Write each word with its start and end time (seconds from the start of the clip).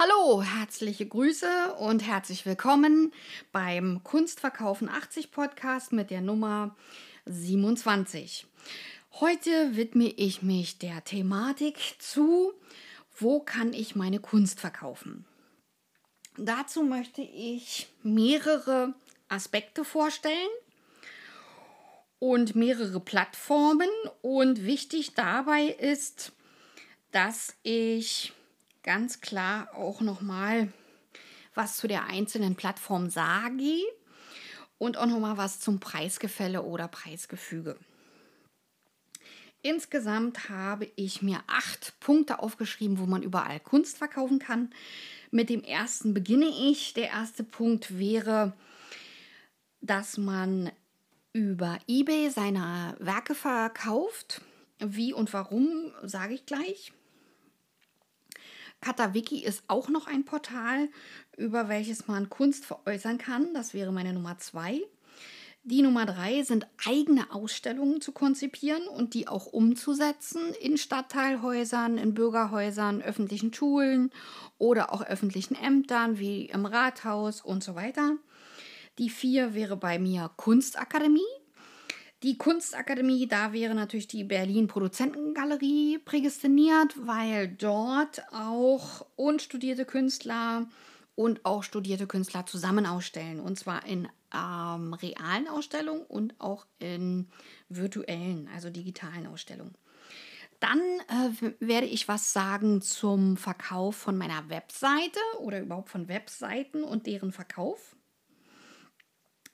Hallo, 0.00 0.44
herzliche 0.44 1.06
Grüße 1.06 1.74
und 1.80 2.06
herzlich 2.06 2.46
willkommen 2.46 3.12
beim 3.50 4.04
Kunstverkaufen 4.04 4.88
80 4.88 5.32
Podcast 5.32 5.90
mit 5.90 6.10
der 6.10 6.20
Nummer 6.20 6.76
27. 7.26 8.46
Heute 9.14 9.74
widme 9.74 10.04
ich 10.04 10.40
mich 10.40 10.78
der 10.78 11.02
Thematik 11.02 11.96
zu, 11.98 12.52
wo 13.16 13.40
kann 13.40 13.72
ich 13.72 13.96
meine 13.96 14.20
Kunst 14.20 14.60
verkaufen? 14.60 15.24
Dazu 16.36 16.84
möchte 16.84 17.22
ich 17.22 17.88
mehrere 18.04 18.94
Aspekte 19.28 19.84
vorstellen 19.84 20.48
und 22.20 22.54
mehrere 22.54 23.00
Plattformen. 23.00 23.90
Und 24.22 24.64
wichtig 24.64 25.14
dabei 25.14 25.64
ist, 25.64 26.30
dass 27.10 27.56
ich 27.64 28.32
ganz 28.88 29.20
klar 29.20 29.68
auch 29.74 30.00
noch 30.00 30.22
mal 30.22 30.72
was 31.54 31.76
zu 31.76 31.88
der 31.88 32.06
einzelnen 32.06 32.56
Plattform 32.56 33.10
sage 33.10 33.82
und 34.78 34.96
auch 34.96 35.04
noch 35.04 35.20
mal 35.20 35.36
was 35.36 35.60
zum 35.60 35.78
Preisgefälle 35.78 36.62
oder 36.62 36.88
Preisgefüge. 36.88 37.76
Insgesamt 39.60 40.48
habe 40.48 40.90
ich 40.96 41.20
mir 41.20 41.42
acht 41.48 42.00
Punkte 42.00 42.38
aufgeschrieben, 42.38 42.98
wo 42.98 43.04
man 43.04 43.22
überall 43.22 43.60
Kunst 43.60 43.98
verkaufen 43.98 44.38
kann. 44.38 44.70
Mit 45.30 45.50
dem 45.50 45.62
ersten 45.62 46.14
beginne 46.14 46.48
ich. 46.48 46.94
Der 46.94 47.08
erste 47.08 47.44
Punkt 47.44 47.98
wäre, 47.98 48.54
dass 49.82 50.16
man 50.16 50.72
über 51.34 51.78
eBay 51.88 52.30
seine 52.30 52.96
Werke 53.00 53.34
verkauft. 53.34 54.40
Wie 54.78 55.12
und 55.12 55.34
warum, 55.34 55.92
sage 56.04 56.32
ich 56.32 56.46
gleich. 56.46 56.94
Katawiki 58.80 59.42
ist 59.44 59.64
auch 59.68 59.88
noch 59.88 60.06
ein 60.06 60.24
Portal, 60.24 60.88
über 61.36 61.68
welches 61.68 62.06
man 62.06 62.28
Kunst 62.28 62.64
veräußern 62.64 63.18
kann. 63.18 63.52
Das 63.54 63.74
wäre 63.74 63.92
meine 63.92 64.12
Nummer 64.12 64.38
zwei. 64.38 64.82
Die 65.64 65.82
Nummer 65.82 66.06
drei 66.06 66.44
sind 66.44 66.66
eigene 66.86 67.30
Ausstellungen 67.30 68.00
zu 68.00 68.12
konzipieren 68.12 68.88
und 68.88 69.12
die 69.12 69.28
auch 69.28 69.46
umzusetzen 69.46 70.40
in 70.60 70.78
Stadtteilhäusern, 70.78 71.98
in 71.98 72.14
Bürgerhäusern, 72.14 73.02
öffentlichen 73.02 73.52
Schulen 73.52 74.10
oder 74.56 74.94
auch 74.94 75.02
öffentlichen 75.02 75.56
Ämtern 75.56 76.18
wie 76.18 76.46
im 76.46 76.64
Rathaus 76.64 77.42
und 77.42 77.62
so 77.62 77.74
weiter. 77.74 78.16
Die 78.98 79.10
vier 79.10 79.52
wäre 79.52 79.76
bei 79.76 79.98
mir 79.98 80.30
Kunstakademie. 80.36 81.20
Die 82.24 82.36
Kunstakademie, 82.36 83.28
da 83.28 83.52
wäre 83.52 83.76
natürlich 83.76 84.08
die 84.08 84.24
Berlin 84.24 84.66
Produzentengalerie 84.66 85.98
prädestiniert, 85.98 86.94
weil 87.06 87.46
dort 87.46 88.22
auch 88.32 89.06
unstudierte 89.14 89.84
Künstler 89.84 90.66
und 91.14 91.44
auch 91.44 91.62
studierte 91.62 92.08
Künstler 92.08 92.44
zusammen 92.44 92.86
ausstellen. 92.86 93.38
Und 93.38 93.56
zwar 93.56 93.86
in 93.86 94.08
ähm, 94.34 94.94
realen 94.94 95.46
Ausstellungen 95.46 96.02
und 96.02 96.34
auch 96.40 96.66
in 96.80 97.28
virtuellen, 97.68 98.48
also 98.52 98.68
digitalen 98.68 99.28
Ausstellungen. 99.28 99.76
Dann 100.58 100.80
äh, 100.80 101.52
werde 101.60 101.86
ich 101.86 102.08
was 102.08 102.32
sagen 102.32 102.82
zum 102.82 103.36
Verkauf 103.36 103.94
von 103.94 104.18
meiner 104.18 104.48
Webseite 104.48 105.20
oder 105.38 105.60
überhaupt 105.60 105.88
von 105.88 106.08
Webseiten 106.08 106.82
und 106.82 107.06
deren 107.06 107.30
Verkauf. 107.30 107.94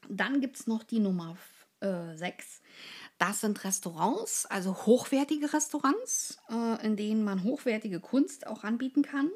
Dann 0.08 0.40
gibt 0.40 0.56
es 0.56 0.66
noch 0.66 0.82
die 0.82 1.00
Nummer 1.00 1.36
äh, 1.84 2.16
6. 2.16 2.62
Das 3.18 3.40
sind 3.40 3.62
Restaurants, 3.62 4.46
also 4.46 4.74
hochwertige 4.86 5.52
Restaurants, 5.52 6.38
äh, 6.50 6.84
in 6.84 6.96
denen 6.96 7.22
man 7.22 7.44
hochwertige 7.44 8.00
Kunst 8.00 8.46
auch 8.46 8.64
anbieten 8.64 9.02
kann. 9.02 9.30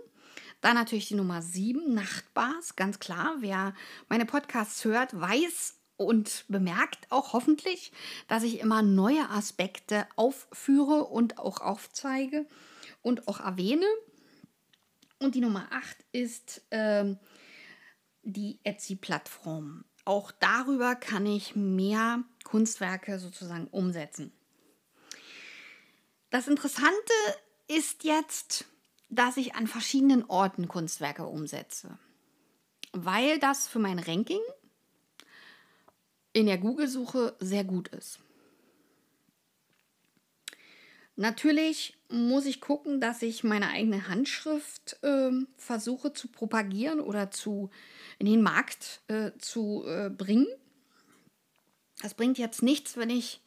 Dann 0.60 0.74
natürlich 0.74 1.08
die 1.08 1.14
Nummer 1.14 1.40
7, 1.40 1.94
Nachtbars, 1.94 2.74
ganz 2.74 2.98
klar. 2.98 3.36
Wer 3.38 3.74
meine 4.08 4.26
Podcasts 4.26 4.84
hört, 4.84 5.18
weiß 5.18 5.76
und 5.96 6.44
bemerkt 6.48 7.06
auch 7.10 7.32
hoffentlich, 7.32 7.92
dass 8.26 8.42
ich 8.42 8.60
immer 8.60 8.82
neue 8.82 9.30
Aspekte 9.30 10.06
aufführe 10.16 11.04
und 11.04 11.38
auch 11.38 11.60
aufzeige 11.60 12.46
und 13.02 13.28
auch 13.28 13.40
erwähne. 13.40 13.86
Und 15.20 15.34
die 15.34 15.40
Nummer 15.40 15.68
8 15.70 15.96
ist 16.12 16.62
äh, 16.70 17.14
die 18.22 18.60
Etsy-Plattform. 18.64 19.84
Auch 20.04 20.32
darüber 20.32 20.94
kann 20.94 21.26
ich 21.26 21.54
mehr 21.54 22.24
Kunstwerke 22.48 23.18
sozusagen 23.18 23.66
umsetzen. 23.66 24.32
Das 26.30 26.48
Interessante 26.48 27.12
ist 27.66 28.04
jetzt, 28.04 28.64
dass 29.10 29.36
ich 29.36 29.54
an 29.54 29.66
verschiedenen 29.66 30.24
Orten 30.24 30.66
Kunstwerke 30.66 31.26
umsetze, 31.26 31.98
weil 32.92 33.38
das 33.38 33.68
für 33.68 33.78
mein 33.78 33.98
Ranking 33.98 34.40
in 36.32 36.46
der 36.46 36.58
Google-Suche 36.58 37.36
sehr 37.40 37.64
gut 37.64 37.88
ist. 37.88 38.20
Natürlich 41.16 41.98
muss 42.08 42.46
ich 42.46 42.60
gucken, 42.60 43.00
dass 43.00 43.22
ich 43.22 43.42
meine 43.42 43.68
eigene 43.70 44.08
Handschrift 44.08 45.02
äh, 45.02 45.32
versuche 45.56 46.12
zu 46.12 46.28
propagieren 46.28 47.00
oder 47.00 47.30
zu 47.30 47.70
in 48.18 48.26
den 48.26 48.40
Markt 48.40 49.00
äh, 49.08 49.32
zu 49.38 49.84
äh, 49.86 50.10
bringen. 50.10 50.46
Das 52.02 52.14
bringt 52.14 52.38
jetzt 52.38 52.62
nichts, 52.62 52.96
wenn 52.96 53.10
ich 53.10 53.40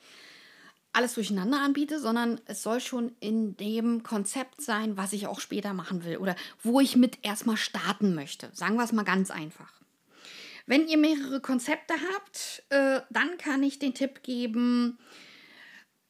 alles 0.94 1.14
durcheinander 1.14 1.60
anbiete, 1.60 2.00
sondern 2.00 2.42
es 2.46 2.64
soll 2.64 2.82
schon 2.82 3.16
in 3.20 3.56
dem 3.56 4.04
Konzept 4.04 4.62
sein, 4.62 4.98
was 4.98 5.14
ich 5.14 5.28
auch 5.28 5.40
später 5.40 5.74
machen 5.74 6.04
will 6.04 6.18
oder 6.18 6.36
wo 6.62 6.82
ich 6.82 6.96
mit 6.98 7.20
erstmal 7.24 7.58
starten 7.58 8.14
möchte. 8.14 8.50
Sagen 8.54 8.76
wir 8.76 8.84
es 8.84 8.92
mal 8.92 9.04
ganz 9.04 9.32
einfach. 9.32 9.72
Wenn 10.66 10.88
ihr 10.88 10.98
mehrere 10.98 11.40
Konzepte 11.40 11.94
habt, 12.14 12.64
äh, 12.70 13.02
dann 13.10 13.38
kann 13.38 13.64
ich 13.64 13.80
den 13.80 13.94
Tipp 13.94 14.22
geben, 14.22 15.00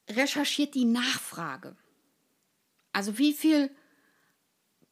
recherchiert 0.10 0.74
die 0.74 0.86
Nachfrage. 0.86 1.76
Also 2.92 3.18
wie 3.18 3.34
viel 3.34 3.70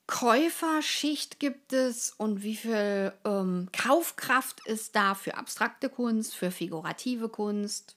Käuferschicht 0.10 1.40
gibt 1.40 1.72
es 1.72 2.16
und 2.18 2.42
wie 2.42 2.56
viel 2.56 3.14
ähm, 3.26 3.70
Kaufkraft 3.72 4.66
ist 4.66 4.96
da 4.96 5.14
für 5.14 5.38
abstrakte 5.38 5.88
Kunst, 5.88 6.36
für 6.36 6.50
figurative 6.50 7.30
Kunst, 7.30 7.96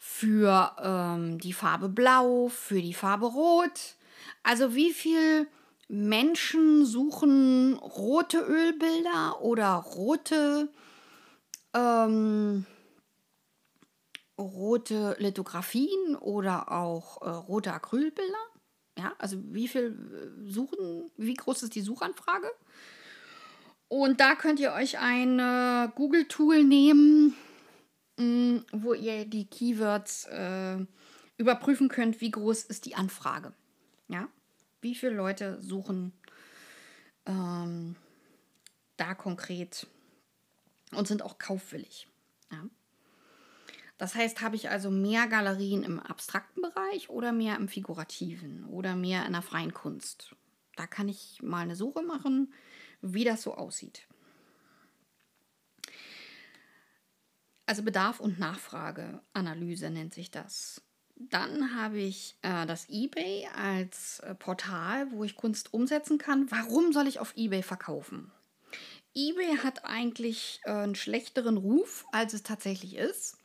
für 0.00 0.72
ähm, 0.82 1.38
die 1.38 1.52
Farbe 1.52 1.88
Blau, 1.88 2.48
für 2.48 2.82
die 2.82 2.92
Farbe 2.92 3.26
Rot. 3.26 3.94
Also 4.42 4.74
wie 4.74 4.92
viel 4.92 5.46
Menschen 5.86 6.84
suchen 6.84 7.74
rote 7.74 8.40
Ölbilder 8.40 9.40
oder 9.40 9.74
rote, 9.74 10.68
ähm, 11.72 12.66
rote 14.36 15.14
Lithografien 15.20 16.16
oder 16.16 16.72
auch 16.72 17.22
äh, 17.22 17.30
rote 17.30 17.72
Acrylbilder? 17.72 18.57
Ja, 18.98 19.14
also 19.18 19.38
wie 19.54 19.68
viel 19.68 19.96
äh, 20.44 20.50
suchen, 20.50 21.10
wie 21.16 21.34
groß 21.34 21.62
ist 21.62 21.76
die 21.76 21.82
Suchanfrage? 21.82 22.50
Und 23.86 24.20
da 24.20 24.34
könnt 24.34 24.58
ihr 24.58 24.72
euch 24.72 24.98
ein 24.98 25.38
äh, 25.38 25.88
Google-Tool 25.94 26.64
nehmen, 26.64 27.36
mh, 28.16 28.24
mm, 28.24 28.64
wo 28.72 28.94
ihr 28.94 29.24
die 29.24 29.46
Keywords 29.46 30.24
äh, 30.24 30.78
überprüfen 31.36 31.88
könnt, 31.88 32.20
wie 32.20 32.32
groß 32.32 32.64
ist 32.64 32.86
die 32.86 32.96
Anfrage. 32.96 33.52
Ja, 34.08 34.28
wie 34.80 34.96
viele 34.96 35.14
Leute 35.14 35.62
suchen 35.62 36.12
ähm, 37.24 37.94
da 38.96 39.14
konkret 39.14 39.86
und 40.92 41.06
sind 41.06 41.22
auch 41.22 41.38
kaufwillig. 41.38 42.08
Ja. 42.50 42.64
Das 43.98 44.14
heißt, 44.14 44.40
habe 44.40 44.54
ich 44.54 44.70
also 44.70 44.92
mehr 44.92 45.26
Galerien 45.26 45.82
im 45.82 45.98
abstrakten 45.98 46.62
Bereich 46.62 47.10
oder 47.10 47.32
mehr 47.32 47.56
im 47.56 47.68
figurativen 47.68 48.64
oder 48.66 48.94
mehr 48.94 49.26
in 49.26 49.32
der 49.32 49.42
freien 49.42 49.74
Kunst? 49.74 50.36
Da 50.76 50.86
kann 50.86 51.08
ich 51.08 51.42
mal 51.42 51.62
eine 51.62 51.74
Suche 51.74 52.02
machen, 52.02 52.54
wie 53.02 53.24
das 53.24 53.42
so 53.42 53.54
aussieht. 53.54 54.06
Also 57.66 57.82
Bedarf 57.82 58.20
und 58.20 58.38
Nachfrageanalyse 58.38 59.90
nennt 59.90 60.14
sich 60.14 60.30
das. 60.30 60.80
Dann 61.16 61.74
habe 61.74 61.98
ich 61.98 62.38
äh, 62.42 62.64
das 62.66 62.88
eBay 62.88 63.48
als 63.56 64.20
äh, 64.20 64.36
Portal, 64.36 65.10
wo 65.10 65.24
ich 65.24 65.34
Kunst 65.34 65.74
umsetzen 65.74 66.18
kann. 66.18 66.48
Warum 66.52 66.92
soll 66.92 67.08
ich 67.08 67.18
auf 67.18 67.36
eBay 67.36 67.64
verkaufen? 67.64 68.30
eBay 69.14 69.56
hat 69.56 69.84
eigentlich 69.84 70.60
äh, 70.62 70.70
einen 70.70 70.94
schlechteren 70.94 71.56
Ruf, 71.56 72.06
als 72.12 72.34
es 72.34 72.44
tatsächlich 72.44 72.94
ist 72.94 73.37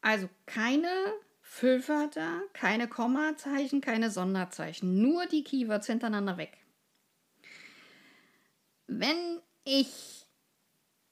Also 0.01 0.29
keine 0.45 0.89
Füllwörter, 1.41 2.41
keine 2.53 2.87
Kommazeichen, 2.87 3.79
keine 3.79 4.11
Sonderzeichen, 4.11 5.01
nur 5.01 5.25
die 5.27 5.43
Keywords 5.43 5.87
hintereinander 5.87 6.37
weg. 6.37 6.57
Wenn 8.87 9.41
ich 9.63 10.27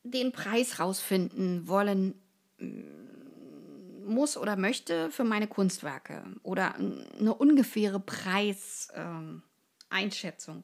den 0.04 0.32
Preis 0.32 0.80
rausfinden 0.80 1.68
wollen 1.68 2.16
muss 4.06 4.38
oder 4.38 4.56
möchte 4.56 5.12
für 5.12 5.24
meine 5.24 5.48
Kunstwerke 5.48 6.24
oder 6.44 6.76
eine 6.76 7.34
ungefähre 7.34 8.00
Preiseinschätzung. 8.00 10.58
Ähm, 10.58 10.64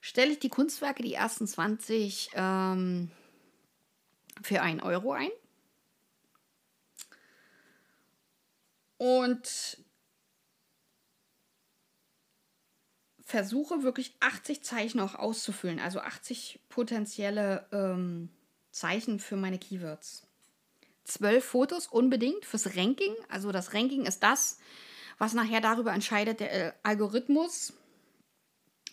Stelle 0.00 0.32
ich 0.32 0.38
die 0.38 0.48
Kunstwerke, 0.48 1.02
die 1.02 1.14
ersten 1.14 1.46
20, 1.46 2.30
ähm, 2.34 3.10
für 4.42 4.62
1 4.62 4.82
Euro 4.82 5.12
ein. 5.12 5.30
Und 8.96 9.78
versuche 13.20 13.82
wirklich 13.82 14.16
80 14.20 14.64
Zeichen 14.64 15.00
auch 15.00 15.14
auszufüllen, 15.14 15.80
also 15.80 16.00
80 16.00 16.60
potenzielle 16.68 17.66
ähm, 17.72 18.30
Zeichen 18.70 19.20
für 19.20 19.36
meine 19.36 19.58
Keywords 19.58 20.27
zwölf 21.08 21.44
Fotos 21.44 21.86
unbedingt 21.86 22.44
fürs 22.44 22.76
Ranking. 22.76 23.14
Also 23.28 23.52
das 23.52 23.74
Ranking 23.74 24.06
ist 24.06 24.22
das, 24.22 24.58
was 25.18 25.34
nachher 25.34 25.60
darüber 25.60 25.92
entscheidet, 25.92 26.40
der 26.40 26.52
äh, 26.52 26.72
Algorithmus. 26.82 27.72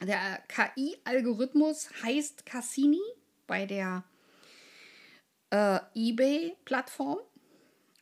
Der 0.01 0.43
KI-Algorithmus 0.47 1.89
heißt 2.03 2.45
Cassini 2.45 3.01
bei 3.47 3.65
der 3.65 4.03
äh, 5.51 5.79
eBay-Plattform. 5.93 7.19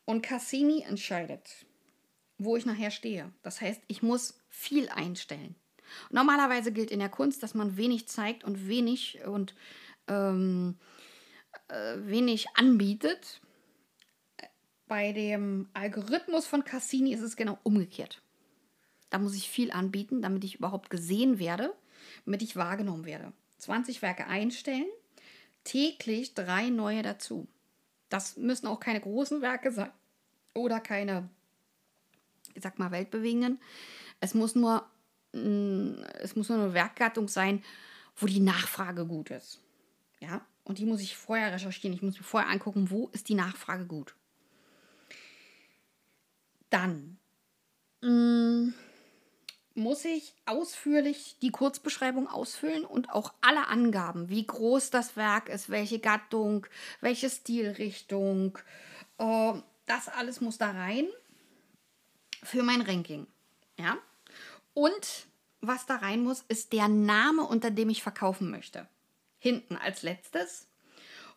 Und 0.06 0.22
Cassini 0.22 0.82
entscheidet, 0.82 1.66
wo 2.38 2.58
ich 2.58 2.66
nachher 2.66 2.92
stehe. 2.92 3.32
Das 3.42 3.62
heißt, 3.62 3.82
ich 3.88 4.02
muss 4.02 4.38
viel 4.50 4.90
einstellen. 4.90 5.56
Normalerweise 6.10 6.72
gilt 6.72 6.92
in 6.92 7.00
der 7.00 7.10
Kunst, 7.10 7.42
dass 7.44 7.54
man 7.54 7.78
wenig 7.78 8.08
zeigt 8.08 8.44
und 8.44 8.68
wenig 8.68 9.20
und 9.26 9.56
ähm, 10.08 10.78
äh, 11.70 11.96
wenig 12.00 12.48
anbietet. 12.56 13.42
Bei 14.88 15.12
dem 15.14 15.70
Algorithmus 15.74 16.46
von 16.46 16.64
Cassini 16.64 17.14
ist 17.14 17.22
es 17.22 17.36
genau 17.36 17.58
umgekehrt. 17.64 18.22
Da 19.10 19.20
muss 19.20 19.36
ich 19.36 19.50
viel 19.50 19.72
anbieten, 19.72 20.22
damit 20.22 20.44
ich 20.44 20.56
überhaupt 20.56 20.90
gesehen 20.90 21.40
werde, 21.40 21.74
damit 22.26 22.42
ich 22.42 22.56
wahrgenommen 22.56 23.06
werde. 23.06 23.32
20 23.60 24.02
Werke 24.02 24.28
einstellen, 24.28 24.88
täglich 25.64 26.34
drei 26.34 26.70
neue 26.70 27.02
dazu. 27.02 27.48
Das 28.10 28.38
müssen 28.38 28.68
auch 28.68 28.80
keine 28.80 29.00
großen 29.00 29.42
Werke 29.42 29.72
sein 29.72 29.92
oder 30.54 30.80
keine, 30.80 31.30
ich 32.54 32.62
sag 32.62 32.78
mal, 32.78 32.92
weltbewegenden. 32.92 33.60
Es 34.20 34.34
muss 34.34 34.56
nur, 34.56 34.86
mm, 35.34 35.94
es 36.20 36.36
muss 36.36 36.50
nur 36.50 36.60
eine 36.60 36.74
Werkgattung 36.74 37.28
sein, 37.28 37.64
wo 38.18 38.26
die 38.26 38.40
Nachfrage 38.40 39.06
gut 39.06 39.32
ist. 39.32 39.62
Ja, 40.20 40.46
und 40.64 40.78
die 40.78 40.86
muss 40.86 41.02
ich 41.02 41.16
vorher 41.16 41.52
recherchieren. 41.52 41.96
Ich 41.96 42.02
muss 42.02 42.18
mir 42.18 42.24
vorher 42.24 42.50
angucken, 42.50 42.90
wo 42.90 43.08
ist 43.10 43.30
die 43.30 43.36
Nachfrage 43.36 43.86
gut. 43.86 44.16
Dann 46.74 47.20
mh, 48.02 48.10
mm, 48.10 48.74
muss 49.76 50.06
ich 50.06 50.34
ausführlich 50.48 51.38
die 51.42 51.52
Kurzbeschreibung 51.52 52.28
ausfüllen 52.28 52.84
und 52.84 53.12
auch 53.12 53.34
alle 53.42 53.68
Angaben, 53.68 54.30
wie 54.30 54.46
groß 54.46 54.90
das 54.90 55.16
Werk 55.16 55.50
ist, 55.50 55.70
welche 55.70 56.00
Gattung, 56.00 56.66
welche 57.00 57.30
Stilrichtung, 57.30 58.58
äh, 59.20 59.54
das 59.86 60.10
alles 60.10 60.42
muss 60.42 60.58
da 60.58 60.72
rein 60.72 61.08
für 62.42 62.64
mein 62.64 62.82
Ranking. 62.82 63.28
Ja? 63.78 63.98
Und 64.74 65.28
was 65.62 65.86
da 65.86 65.98
rein 65.98 66.24
muss, 66.24 66.44
ist 66.48 66.74
der 66.74 66.88
Name, 66.88 67.44
unter 67.44 67.70
dem 67.70 67.90
ich 67.90 68.02
verkaufen 68.02 68.50
möchte. 68.50 68.88
Hinten 69.38 69.78
als 69.78 70.02
letztes. 70.02 70.68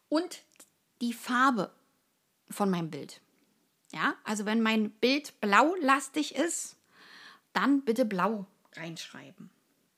Und 0.09 0.41
die 1.03 1.13
Farbe 1.13 1.71
von 2.49 2.71
meinem 2.71 2.91
Bild. 2.91 3.21
Ja, 3.97 4.15
also 4.25 4.45
wenn 4.45 4.61
mein 4.61 4.91
Bild 4.91 5.41
blaulastig 5.41 6.35
ist, 6.35 6.77
dann 7.55 7.83
bitte 7.83 8.05
blau 8.05 8.45
reinschreiben. 8.75 9.49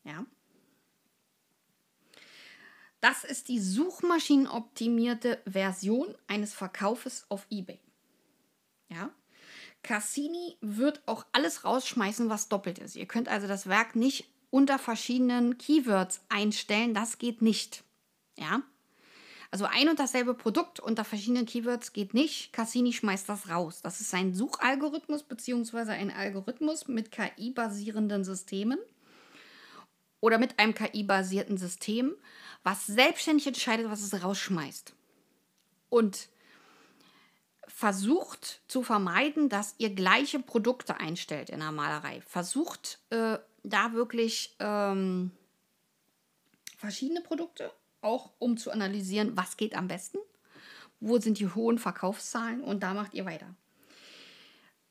Ja. 0.04 0.24
Das 3.00 3.24
ist 3.24 3.48
die 3.48 3.58
suchmaschinenoptimierte 3.58 5.42
Version 5.46 6.14
eines 6.28 6.54
Verkaufes 6.54 7.26
auf 7.28 7.48
eBay. 7.50 7.80
Ja. 8.88 9.10
Cassini 9.82 10.56
wird 10.60 11.02
auch 11.06 11.26
alles 11.32 11.64
rausschmeißen, 11.64 12.30
was 12.30 12.48
doppelt 12.48 12.78
ist. 12.78 12.94
Ihr 12.94 13.06
könnt 13.06 13.28
also 13.28 13.48
das 13.48 13.66
Werk 13.66 13.96
nicht 13.96 14.28
unter 14.50 14.78
verschiedenen 14.78 15.58
Keywords 15.58 16.20
einstellen. 16.28 16.94
Das 16.94 17.18
geht 17.18 17.42
nicht. 17.42 17.82
Ja. 18.36 18.62
Also 19.50 19.64
ein 19.64 19.88
und 19.88 19.98
dasselbe 19.98 20.34
Produkt 20.34 20.78
unter 20.78 21.04
verschiedenen 21.04 21.46
Keywords 21.46 21.94
geht 21.94 22.12
nicht. 22.12 22.52
Cassini 22.52 22.92
schmeißt 22.92 23.28
das 23.28 23.48
raus. 23.48 23.80
Das 23.82 24.00
ist 24.00 24.12
ein 24.12 24.34
Suchalgorithmus 24.34 25.22
bzw. 25.22 25.92
ein 25.92 26.10
Algorithmus 26.10 26.86
mit 26.86 27.10
KI-basierenden 27.10 28.24
Systemen 28.24 28.78
oder 30.20 30.38
mit 30.38 30.58
einem 30.58 30.74
KI-basierten 30.74 31.56
System, 31.56 32.14
was 32.62 32.86
selbstständig 32.86 33.46
entscheidet, 33.46 33.90
was 33.90 34.02
es 34.02 34.22
rausschmeißt. 34.22 34.92
Und 35.88 36.28
versucht 37.66 38.60
zu 38.68 38.82
vermeiden, 38.82 39.48
dass 39.48 39.74
ihr 39.78 39.94
gleiche 39.94 40.40
Produkte 40.40 40.98
einstellt 40.98 41.48
in 41.48 41.60
der 41.60 41.72
Malerei. 41.72 42.20
Versucht 42.22 42.98
äh, 43.10 43.38
da 43.62 43.92
wirklich 43.92 44.56
ähm, 44.58 45.30
verschiedene 46.76 47.20
Produkte 47.22 47.72
auch 48.00 48.32
um 48.38 48.56
zu 48.56 48.70
analysieren, 48.70 49.36
was 49.36 49.56
geht 49.56 49.74
am 49.74 49.88
besten, 49.88 50.18
wo 51.00 51.18
sind 51.18 51.38
die 51.38 51.48
hohen 51.48 51.78
Verkaufszahlen 51.78 52.62
und 52.62 52.82
da 52.82 52.94
macht 52.94 53.14
ihr 53.14 53.24
weiter. 53.24 53.54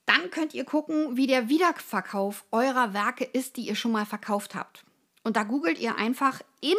Dann 0.06 0.30
könnt 0.30 0.54
ihr 0.54 0.64
gucken, 0.64 1.16
wie 1.16 1.26
der 1.26 1.48
Wiederverkauf 1.48 2.46
eurer 2.50 2.94
Werke 2.94 3.24
ist, 3.24 3.56
die 3.56 3.66
ihr 3.66 3.74
schon 3.74 3.92
mal 3.92 4.06
verkauft 4.06 4.54
habt. 4.54 4.84
Und 5.22 5.36
da 5.36 5.42
googelt 5.42 5.78
ihr 5.78 5.96
einfach 5.96 6.40
in 6.62 6.76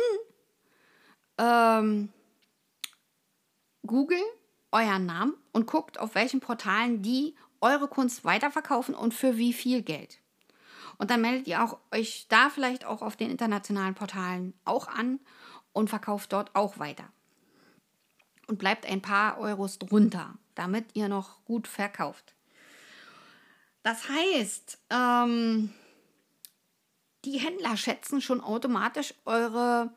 ähm, 1.38 2.10
Google 3.86 4.22
euren 4.72 5.06
Namen 5.06 5.36
und 5.52 5.68
guckt, 5.68 6.00
auf 6.00 6.16
welchen 6.16 6.40
Portalen 6.40 7.02
die 7.02 7.36
eure 7.62 7.88
Kunst 7.88 8.26
weiterverkaufen 8.26 8.96
und 8.96 9.14
für 9.14 9.38
wie 9.38 9.54
viel 9.54 9.82
Geld. 9.82 10.20
Und 10.98 11.12
dann 11.12 11.22
meldet 11.22 11.48
ihr 11.48 11.64
auch 11.64 11.78
euch 11.92 12.26
da 12.30 12.50
vielleicht 12.50 12.86
auch 12.86 13.02
auf 13.02 13.16
den 13.16 13.32
internationalen 13.32 13.96
Portalen 13.96 14.54
auch 14.66 14.88
an 14.88 15.20
und 15.74 15.90
verkauft 15.90 16.34
dort 16.34 16.56
auch 16.56 16.80
weiter. 16.80 17.12
Und 18.48 18.58
bleibt 18.58 18.86
ein 18.86 19.02
paar 19.02 19.38
Euros 19.38 19.80
drunter, 19.80 20.38
damit 20.56 20.96
ihr 20.96 21.08
noch 21.08 21.44
gut 21.46 21.68
verkauft. 21.68 22.34
Das 23.84 24.10
heißt, 24.10 24.80
ähm, 24.90 25.74
die 27.26 27.38
Händler 27.38 27.78
schätzen 27.78 28.22
schon 28.22 28.42
automatisch 28.42 29.14
eure 29.26 29.92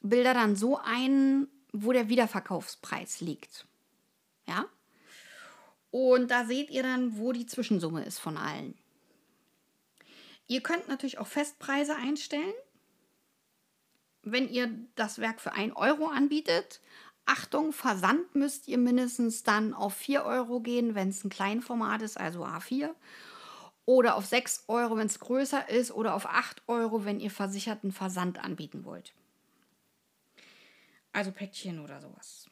Bilder 0.00 0.34
dann 0.34 0.56
so 0.56 0.78
ein, 0.78 1.48
wo 1.72 1.92
der 1.92 2.08
Wiederverkaufspreis 2.08 3.20
liegt. 3.20 3.66
Ja? 4.46 4.66
Und 5.90 6.30
da 6.30 6.44
seht 6.44 6.70
ihr 6.70 6.82
dann, 6.82 7.18
wo 7.18 7.32
die 7.32 7.46
Zwischensumme 7.46 8.04
ist 8.04 8.18
von 8.18 8.36
allen. 8.36 8.76
Ihr 10.46 10.62
könnt 10.62 10.88
natürlich 10.88 11.18
auch 11.18 11.26
Festpreise 11.26 11.96
einstellen. 11.96 12.54
Wenn 14.28 14.48
ihr 14.48 14.68
das 14.96 15.20
Werk 15.20 15.40
für 15.40 15.52
1 15.52 15.76
Euro 15.76 16.08
anbietet, 16.08 16.80
Achtung, 17.26 17.72
Versand 17.72 18.34
müsst 18.34 18.66
ihr 18.66 18.76
mindestens 18.76 19.44
dann 19.44 19.72
auf 19.72 19.94
4 19.94 20.24
Euro 20.24 20.58
gehen, 20.58 20.96
wenn 20.96 21.10
es 21.10 21.22
ein 21.22 21.30
Kleinformat 21.30 22.02
ist, 22.02 22.18
also 22.18 22.44
A4. 22.44 22.90
Oder 23.84 24.16
auf 24.16 24.26
6 24.26 24.64
Euro, 24.66 24.96
wenn 24.96 25.06
es 25.06 25.20
größer 25.20 25.68
ist. 25.68 25.92
Oder 25.92 26.14
auf 26.14 26.26
8 26.26 26.62
Euro, 26.66 27.04
wenn 27.04 27.20
ihr 27.20 27.30
versicherten 27.30 27.92
Versand 27.92 28.42
anbieten 28.42 28.84
wollt. 28.84 29.14
Also 31.12 31.30
Päckchen 31.30 31.78
oder 31.78 32.00
sowas. 32.00 32.48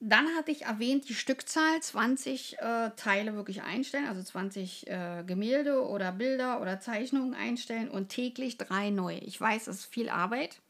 Dann 0.00 0.28
hatte 0.36 0.50
ich 0.52 0.62
erwähnt, 0.62 1.08
die 1.08 1.14
Stückzahl 1.14 1.80
20 1.80 2.58
äh, 2.58 2.90
Teile 2.96 3.34
wirklich 3.34 3.62
einstellen, 3.62 4.06
also 4.06 4.22
20 4.22 4.86
äh, 4.88 5.24
Gemälde 5.26 5.86
oder 5.86 6.12
Bilder 6.12 6.60
oder 6.60 6.80
Zeichnungen 6.80 7.32
einstellen 7.32 7.88
und 7.88 8.10
täglich 8.10 8.58
drei 8.58 8.90
neue. 8.90 9.18
Ich 9.18 9.40
weiß, 9.40 9.68
es 9.68 9.80
ist 9.80 9.86
viel 9.86 10.10
Arbeit, 10.10 10.60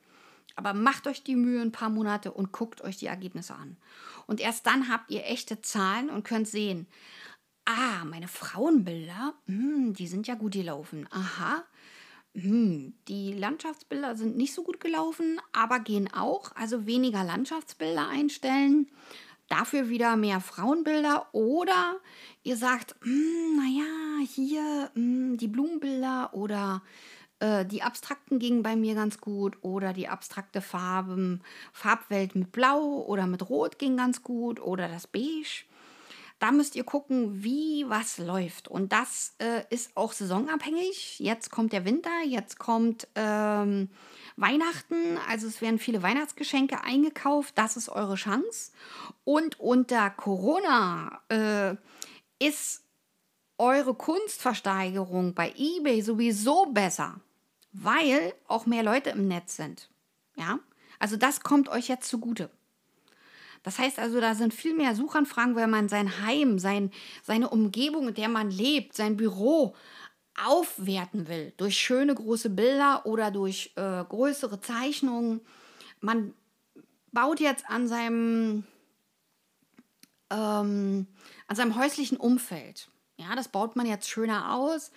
aber 0.55 0.75
macht 0.75 1.09
euch 1.09 1.25
die 1.25 1.35
Mühe 1.35 1.61
ein 1.61 1.73
paar 1.73 1.91
Monate 1.91 2.31
und 2.31 2.53
guckt 2.53 2.83
euch 2.83 2.99
die 2.99 3.07
Ergebnisse 3.07 3.55
an. 3.55 3.77
Und 4.29 4.41
erst 4.41 4.65
dann 4.67 4.89
habt 4.89 5.11
ihr 5.11 5.25
echte 5.25 5.61
Zahlen 5.61 6.09
und 6.09 6.23
könnt 6.23 6.47
sehen, 6.47 6.87
ah, 7.65 8.05
meine 8.05 8.29
Frauenbilder, 8.29 9.35
mh, 9.47 9.77
hm, 9.77 9.95
die 9.95 10.07
sind 10.07 10.29
ja 10.29 10.37
gut 10.37 10.53
gelaufen. 10.53 11.09
Aha, 11.11 11.65
hm, 12.39 12.93
die 13.09 13.33
Landschaftsbilder 13.33 14.15
sind 14.15 14.37
nicht 14.37 14.53
so 14.53 14.63
gut 14.63 14.79
gelaufen, 14.81 15.41
aber 15.53 15.81
gehen 15.81 16.13
auch. 16.13 16.53
Also 16.55 16.87
weniger 16.87 17.25
Landschaftsbilder 17.25 18.09
einstellen, 18.09 18.89
dafür 19.49 19.89
wieder 19.89 20.17
mehr 20.17 20.41
Frauenbilder. 20.41 21.29
Oder 21.33 21.97
ihr 22.43 22.57
sagt, 22.57 22.95
hm, 23.03 23.57
naja, 23.57 24.27
hier 24.27 24.91
hm, 24.95 25.39
die 25.39 25.49
Blumenbilder 25.49 26.35
oder 26.35 26.83
äh, 27.41 27.65
die 27.65 27.83
abstrakten 27.83 28.39
gingen 28.39 28.63
bei 28.63 28.77
mir 28.77 28.95
ganz 28.95 29.19
gut. 29.21 29.57
Oder 29.63 29.93
die 29.93 30.09
abstrakte 30.09 30.61
Farben, 30.61 31.43
Farbwelt 31.73 32.35
mit 32.35 32.53
Blau 32.53 33.05
oder 33.07 33.27
mit 33.27 33.49
Rot 33.49 33.79
ging 33.79 33.97
ganz 33.97 34.23
gut. 34.23 34.61
Oder 34.61 34.89
das 34.89 35.07
Beige. 35.07 35.65
Da 36.39 36.53
müsst 36.53 36.77
ihr 36.77 36.85
gucken, 36.85 37.43
wie 37.43 37.89
was 37.89 38.19
läuft. 38.19 38.69
Und 38.69 38.93
das 38.93 39.35
äh, 39.39 39.63
ist 39.71 39.97
auch 39.97 40.13
saisonabhängig. 40.13 41.19
Jetzt 41.19 41.51
kommt 41.51 41.73
der 41.73 41.87
Winter, 41.87 42.11
jetzt 42.27 42.59
kommt 42.59 43.09
ähm, 43.15 43.89
Weihnachten. 44.37 45.19
Also 45.29 45.47
es 45.47 45.63
werden 45.63 45.79
viele 45.79 46.03
Weihnachtsgeschenke 46.03 46.85
eingekauft. 46.85 47.57
Das 47.57 47.77
ist 47.79 47.89
eure 47.89 48.17
Chance. 48.17 48.73
Und 49.25 49.59
unter 49.59 50.11
Corona 50.11 51.23
äh, 51.31 51.77
ist 52.39 52.83
eure 53.59 53.95
Kunstversteigerung 53.95 55.35
bei 55.35 55.55
eBay 55.57 56.03
sowieso 56.03 56.67
besser, 56.67 57.21
weil 57.73 58.35
auch 58.47 58.67
mehr 58.67 58.83
Leute 58.83 59.11
im 59.11 59.27
Netz 59.29 59.57
sind. 59.57 59.89
Ja, 60.37 60.59
also 60.99 61.17
das 61.17 61.41
kommt 61.41 61.71
euch 61.71 61.89
jetzt 61.89 62.09
zugute. 62.09 62.51
Das 63.67 63.81
heißt 63.81 63.99
also, 63.99 64.21
da 64.21 64.37
sind 64.37 64.55
viel 64.55 64.77
mehr 64.77 64.95
Suchanfragen, 64.95 65.57
weil 65.57 65.67
man 65.67 65.89
sein 65.89 66.23
Heim, 66.25 66.61
sein, 66.61 66.93
seine 67.25 67.51
Umgebung, 67.51 68.07
in 68.07 68.15
der 68.15 68.29
man 68.29 68.49
lebt, 68.49 68.95
sein 68.95 69.17
Büro 69.17 69.75
aufwerten 70.41 71.27
will. 71.27 71.53
Durch 71.57 71.77
schöne 71.77 72.15
große 72.15 72.49
Bilder 72.51 73.05
oder 73.07 73.33
durch 73.33 73.73
äh, 73.75 74.05
größere 74.05 74.61
Zeichnungen. 74.61 75.41
Man 75.99 76.33
baut 77.11 77.41
jetzt 77.41 77.69
an 77.69 77.89
seinem, 77.89 78.63
ähm, 80.31 81.09
an 81.49 81.57
seinem 81.57 81.75
häuslichen 81.75 82.19
Umfeld. 82.19 82.89
Ja, 83.17 83.35
das 83.35 83.49
baut 83.49 83.75
man 83.75 83.87
jetzt 83.87 84.09
schöner 84.09 84.55
aus. 84.55 84.93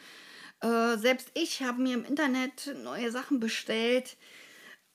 Äh, 0.59 0.95
selbst 0.97 1.31
ich 1.33 1.63
habe 1.63 1.81
mir 1.81 1.95
im 1.95 2.05
Internet 2.05 2.71
neue 2.83 3.09
Sachen 3.09 3.39
bestellt, 3.39 4.15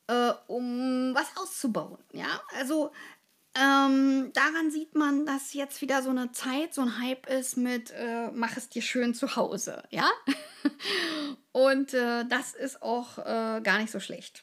äh, 0.07 0.33
um 0.47 1.13
was 1.13 1.37
auszubauen. 1.37 1.99
Ja, 2.13 2.41
also 2.57 2.93
ähm, 3.57 4.33
daran 4.33 4.71
sieht 4.71 4.95
man, 4.95 5.27
dass 5.27 5.55
jetzt 5.55 5.81
wieder 5.81 6.03
so 6.03 6.11
eine 6.11 6.33
Zeit, 6.33 6.75
so 6.75 6.83
ein 6.83 7.01
Hype 7.01 7.29
ist 7.29 7.57
mit 7.57 7.93
äh, 7.93 8.31
mach 8.33 8.57
es 8.57 8.69
dir 8.69 8.83
schön 8.83 9.15
zu 9.15 9.37
Hause, 9.37 9.83
ja? 9.91 10.11
Und 11.53 11.95
äh, 11.95 12.25
das 12.27 12.55
ist 12.55 12.83
auch 12.83 13.19
äh, 13.19 13.61
gar 13.63 13.79
nicht 13.79 13.93
so 13.93 14.01
schlecht. 14.01 14.43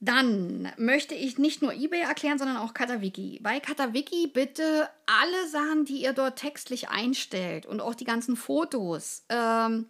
Dann 0.00 0.70
möchte 0.76 1.14
ich 1.14 1.38
nicht 1.38 1.62
nur 1.62 1.72
eBay 1.72 2.00
erklären, 2.00 2.38
sondern 2.38 2.58
auch 2.58 2.74
Katawiki. 2.74 3.40
Bei 3.42 3.60
Katawiki 3.60 4.26
bitte 4.26 4.88
alle 5.06 5.48
Sachen, 5.48 5.84
die 5.84 6.02
ihr 6.02 6.12
dort 6.12 6.38
textlich 6.38 6.88
einstellt 6.90 7.66
und 7.66 7.80
auch 7.80 7.94
die 7.94 8.04
ganzen 8.04 8.36
Fotos. 8.36 9.24
Ähm, 9.28 9.88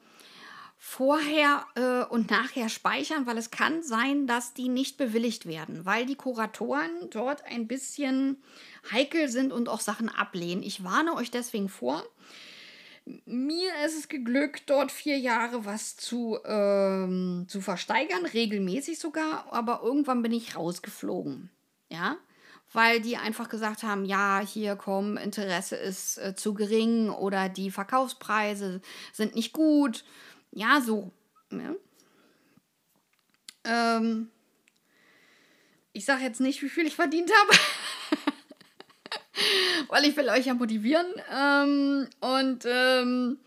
vorher 0.88 1.66
äh, 1.74 2.04
und 2.04 2.30
nachher 2.30 2.68
speichern, 2.68 3.26
weil 3.26 3.36
es 3.38 3.50
kann 3.50 3.82
sein, 3.82 4.28
dass 4.28 4.54
die 4.54 4.68
nicht 4.68 4.96
bewilligt 4.96 5.44
werden, 5.44 5.84
weil 5.84 6.06
die 6.06 6.14
Kuratoren 6.14 7.10
dort 7.10 7.44
ein 7.44 7.66
bisschen 7.66 8.40
heikel 8.92 9.28
sind 9.28 9.52
und 9.52 9.68
auch 9.68 9.80
Sachen 9.80 10.08
ablehnen. 10.08 10.62
Ich 10.62 10.84
warne 10.84 11.14
euch 11.14 11.32
deswegen 11.32 11.68
vor. 11.68 12.04
Mir 13.24 13.72
ist 13.84 13.98
es 13.98 14.08
geglückt, 14.08 14.70
dort 14.70 14.92
vier 14.92 15.18
Jahre 15.18 15.64
was 15.64 15.96
zu, 15.96 16.38
ähm, 16.44 17.46
zu 17.48 17.60
versteigern, 17.60 18.24
regelmäßig 18.24 19.00
sogar, 19.00 19.52
aber 19.52 19.80
irgendwann 19.82 20.22
bin 20.22 20.32
ich 20.32 20.54
rausgeflogen. 20.54 21.50
Ja, 21.90 22.16
weil 22.72 23.00
die 23.00 23.16
einfach 23.16 23.48
gesagt 23.48 23.82
haben, 23.82 24.04
ja, 24.04 24.40
hier 24.40 24.76
komm, 24.76 25.16
Interesse 25.16 25.74
ist 25.74 26.18
äh, 26.18 26.36
zu 26.36 26.54
gering 26.54 27.10
oder 27.10 27.48
die 27.48 27.72
Verkaufspreise 27.72 28.80
sind 29.12 29.34
nicht 29.34 29.52
gut 29.52 30.04
ja, 30.52 30.80
so. 30.80 31.12
Ja. 31.50 31.74
Ähm, 33.64 34.30
ich 35.92 36.04
sage 36.04 36.22
jetzt 36.22 36.40
nicht, 36.40 36.62
wie 36.62 36.68
viel 36.68 36.86
ich 36.86 36.94
verdient 36.94 37.30
habe. 37.32 37.58
Weil 39.88 40.04
ich 40.04 40.16
will 40.16 40.28
euch 40.28 40.46
ja 40.46 40.54
motivieren. 40.54 41.06
Ähm, 41.32 42.08
und 42.20 42.64
ähm, 42.66 43.38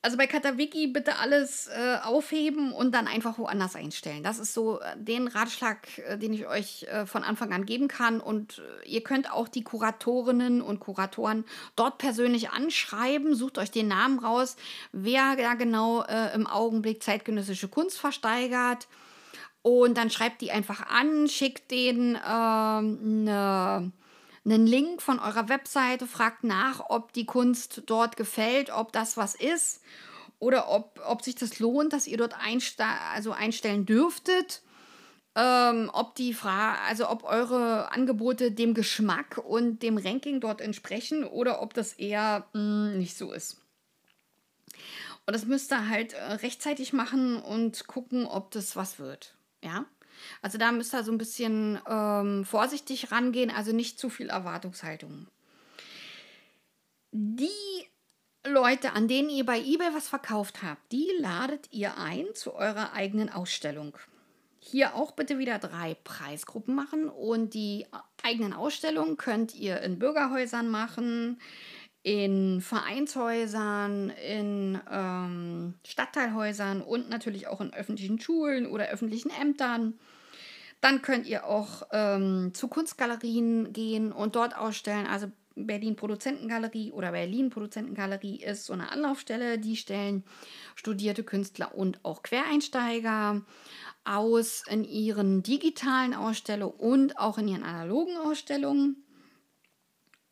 also 0.00 0.16
bei 0.16 0.28
Katawiki 0.28 0.86
bitte 0.86 1.16
alles 1.16 1.66
äh, 1.66 1.96
aufheben 2.02 2.72
und 2.72 2.94
dann 2.94 3.08
einfach 3.08 3.36
woanders 3.38 3.74
einstellen. 3.74 4.22
Das 4.22 4.38
ist 4.38 4.54
so 4.54 4.80
äh, 4.80 4.96
den 4.96 5.26
Ratschlag, 5.26 5.86
äh, 5.98 6.16
den 6.16 6.32
ich 6.32 6.46
euch 6.46 6.84
äh, 6.84 7.04
von 7.04 7.24
Anfang 7.24 7.52
an 7.52 7.66
geben 7.66 7.88
kann. 7.88 8.20
Und 8.20 8.62
äh, 8.84 8.88
ihr 8.88 9.02
könnt 9.02 9.32
auch 9.32 9.48
die 9.48 9.64
Kuratorinnen 9.64 10.62
und 10.62 10.78
Kuratoren 10.78 11.44
dort 11.74 11.98
persönlich 11.98 12.50
anschreiben. 12.50 13.34
Sucht 13.34 13.58
euch 13.58 13.72
den 13.72 13.88
Namen 13.88 14.20
raus, 14.20 14.56
wer 14.92 15.34
da 15.36 15.54
genau 15.54 16.04
äh, 16.04 16.32
im 16.32 16.46
Augenblick 16.46 17.02
zeitgenössische 17.02 17.68
Kunst 17.68 17.98
versteigert. 17.98 18.86
Und 19.62 19.98
dann 19.98 20.10
schreibt 20.10 20.40
die 20.40 20.52
einfach 20.52 20.86
an, 20.86 21.26
schickt 21.26 21.72
denen 21.72 22.14
eine 22.14 23.82
ähm, 23.82 23.92
einen 24.50 24.66
Link 24.66 25.02
von 25.02 25.18
eurer 25.18 25.48
Webseite, 25.48 26.06
fragt 26.06 26.44
nach, 26.44 26.88
ob 26.88 27.12
die 27.12 27.26
Kunst 27.26 27.82
dort 27.86 28.16
gefällt, 28.16 28.70
ob 28.70 28.92
das 28.92 29.16
was 29.16 29.34
ist 29.34 29.82
oder 30.38 30.70
ob, 30.70 31.00
ob 31.06 31.22
sich 31.22 31.34
das 31.34 31.58
lohnt, 31.58 31.92
dass 31.92 32.06
ihr 32.06 32.16
dort 32.16 32.34
einste 32.34 32.84
also 33.12 33.32
einstellen 33.32 33.86
dürftet. 33.86 34.62
Ähm, 35.34 35.90
ob 35.92 36.14
die 36.16 36.34
Frage, 36.34 36.80
also 36.80 37.08
ob 37.08 37.22
eure 37.22 37.92
Angebote 37.92 38.50
dem 38.50 38.74
Geschmack 38.74 39.38
und 39.38 39.82
dem 39.82 39.96
Ranking 39.96 40.40
dort 40.40 40.60
entsprechen 40.60 41.22
oder 41.24 41.62
ob 41.62 41.74
das 41.74 41.92
eher 41.92 42.46
mh, 42.54 42.60
hm, 42.60 42.98
nicht 42.98 43.16
so 43.16 43.32
ist. 43.32 43.60
Und 45.26 45.34
das 45.34 45.44
müsst 45.44 45.70
ihr 45.72 45.88
halt 45.88 46.14
äh, 46.14 46.24
rechtzeitig 46.24 46.92
machen 46.92 47.36
und 47.36 47.86
gucken, 47.86 48.26
ob 48.26 48.50
das 48.50 48.74
was 48.74 48.98
wird. 48.98 49.36
Ja. 49.62 49.84
Also 50.42 50.58
da 50.58 50.72
müsst 50.72 50.94
ihr 50.94 51.04
so 51.04 51.12
ein 51.12 51.18
bisschen 51.18 51.78
ähm, 51.88 52.44
vorsichtig 52.44 53.12
rangehen, 53.12 53.50
also 53.50 53.72
nicht 53.72 53.98
zu 53.98 54.10
viel 54.10 54.28
Erwartungshaltung. 54.28 55.26
Die 57.12 57.48
Leute, 58.46 58.92
an 58.92 59.08
denen 59.08 59.30
ihr 59.30 59.44
bei 59.44 59.58
eBay 59.58 59.94
was 59.94 60.08
verkauft 60.08 60.62
habt, 60.62 60.92
die 60.92 61.10
ladet 61.18 61.68
ihr 61.72 61.96
ein 61.98 62.26
zu 62.34 62.54
eurer 62.54 62.92
eigenen 62.92 63.30
Ausstellung. 63.30 63.96
Hier 64.60 64.94
auch 64.94 65.12
bitte 65.12 65.38
wieder 65.38 65.58
drei 65.58 65.94
Preisgruppen 66.04 66.74
machen 66.74 67.08
und 67.08 67.54
die 67.54 67.86
eigenen 68.22 68.52
Ausstellungen 68.52 69.16
könnt 69.16 69.54
ihr 69.54 69.80
in 69.80 69.98
Bürgerhäusern 69.98 70.68
machen, 70.68 71.40
in 72.02 72.60
Vereinshäusern, 72.60 74.10
in 74.10 74.80
ähm, 74.90 75.74
Stadtteilhäusern 75.86 76.80
und 76.80 77.08
natürlich 77.10 77.48
auch 77.48 77.60
in 77.60 77.74
öffentlichen 77.74 78.20
Schulen 78.20 78.66
oder 78.66 78.88
öffentlichen 78.88 79.30
Ämtern. 79.30 79.98
Dann 80.80 81.02
könnt 81.02 81.26
ihr 81.26 81.44
auch 81.44 81.82
ähm, 81.92 82.52
zu 82.54 82.68
Kunstgalerien 82.68 83.72
gehen 83.72 84.12
und 84.12 84.36
dort 84.36 84.56
ausstellen. 84.56 85.06
Also 85.06 85.26
Berlin 85.66 85.96
Produzentengalerie 85.96 86.92
oder 86.92 87.10
Berlin 87.10 87.50
Produzentengalerie 87.50 88.42
ist 88.44 88.66
so 88.66 88.72
eine 88.72 88.92
Anlaufstelle. 88.92 89.58
Die 89.58 89.76
stellen 89.76 90.24
studierte 90.76 91.24
Künstler 91.24 91.74
und 91.74 92.04
auch 92.04 92.22
Quereinsteiger 92.22 93.42
aus 94.04 94.62
in 94.70 94.84
ihren 94.84 95.42
digitalen 95.42 96.14
Ausstellungen 96.14 96.78
und 96.78 97.18
auch 97.18 97.38
in 97.38 97.48
ihren 97.48 97.64
analogen 97.64 98.16
Ausstellungen. 98.16 99.04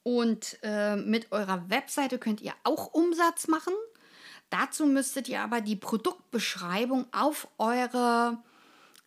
Und 0.07 0.59
äh, 0.63 0.95
mit 0.95 1.33
eurer 1.33 1.69
Webseite 1.69 2.21
könnt 2.21 2.41
ihr 2.41 2.53
auch 2.63 2.95
Umsatz 2.95 3.49
machen. 3.49 3.73
Dazu 4.51 4.87
müsstet 4.87 5.29
ihr 5.29 5.41
aber 5.41 5.61
die 5.61 5.75
Produktbeschreibung 5.75 7.07
auf 7.11 7.49
eure 7.59 8.39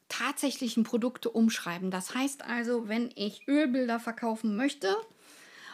tatsächlichen 0.09 0.83
Produkte 0.83 1.29
umschreiben. 1.29 1.89
Das 1.89 2.13
heißt 2.15 2.43
also, 2.43 2.89
wenn 2.89 3.11
ich 3.15 3.47
Ölbilder 3.47 4.01
verkaufen 4.01 4.57
möchte, 4.57 4.93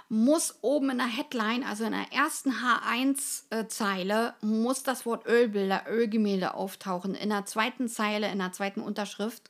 muss 0.10 0.60
oben 0.62 0.92
in 0.92 1.00
der 1.00 1.08
Headline, 1.08 1.64
also 1.64 1.86
in 1.86 1.94
der 1.94 2.14
ersten 2.14 2.52
H1-Zeile, 2.52 4.36
muss 4.42 4.84
das 4.84 5.08
Wort 5.08 5.26
Ölbilder, 5.26 5.86
Ölgemälde 5.90 6.54
auftauchen. 6.54 7.16
In 7.16 7.30
der 7.30 7.48
zweiten 7.48 7.88
Zeile, 7.88 8.32
in 8.32 8.38
der 8.38 8.52
zweiten 8.52 8.82
Unterschrift 8.82 9.50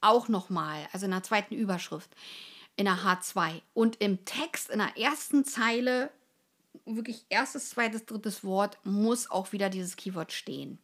auch 0.00 0.26
nochmal, 0.26 0.88
also 0.92 1.06
in 1.06 1.12
der 1.12 1.22
zweiten 1.22 1.54
Überschrift, 1.54 2.10
in 2.76 2.84
der 2.84 2.98
H2. 2.98 3.62
Und 3.74 3.96
im 4.00 4.24
Text, 4.24 4.70
in 4.70 4.78
der 4.78 4.96
ersten 4.96 5.44
Zeile, 5.44 6.10
wirklich 6.84 7.24
erstes, 7.28 7.70
zweites, 7.70 8.04
drittes 8.06 8.44
Wort, 8.44 8.78
muss 8.84 9.30
auch 9.30 9.52
wieder 9.52 9.70
dieses 9.70 9.96
Keyword 9.96 10.32
stehen. 10.32 10.78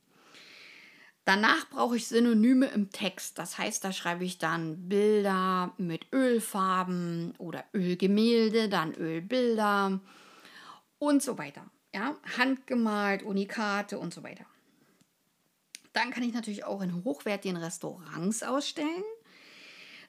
Danach 1.24 1.70
brauche 1.70 1.96
ich 1.96 2.08
Synonyme 2.08 2.66
im 2.66 2.90
Text. 2.90 3.38
Das 3.38 3.56
heißt, 3.56 3.84
da 3.84 3.92
schreibe 3.92 4.24
ich 4.24 4.38
dann 4.38 4.88
Bilder 4.88 5.72
mit 5.78 6.12
Ölfarben 6.12 7.34
oder 7.38 7.64
Ölgemälde, 7.72 8.68
dann 8.68 8.92
Ölbilder 8.94 10.00
und 10.98 11.22
so 11.22 11.38
weiter. 11.38 11.70
Ja, 11.94 12.16
handgemalt, 12.36 13.22
Unikate 13.22 13.98
und 13.98 14.12
so 14.12 14.24
weiter. 14.24 14.44
Dann 15.92 16.10
kann 16.10 16.22
ich 16.22 16.32
natürlich 16.32 16.64
auch 16.64 16.80
in 16.80 17.04
hochwertigen 17.04 17.58
Restaurants 17.58 18.42
ausstellen. 18.42 19.04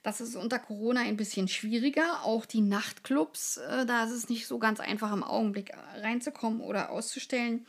Das 0.03 0.19
ist 0.19 0.36
unter 0.36 0.60
Corona 0.60 1.01
ein 1.01 1.17
bisschen 1.17 1.48
schwieriger. 1.48 2.24
Auch 2.24 2.45
die 2.45 2.62
Nachtclubs, 2.62 3.57
äh, 3.57 3.86
da 3.86 4.03
ist 4.03 4.12
es 4.12 4.29
nicht 4.29 4.48
so 4.48 4.60
ganz 4.60 4.79
einfach 4.81 5.13
im 5.13 5.24
Augenblick 5.24 5.72
reinzukommen 5.95 6.60
oder 6.60 6.91
auszustellen. 6.91 7.65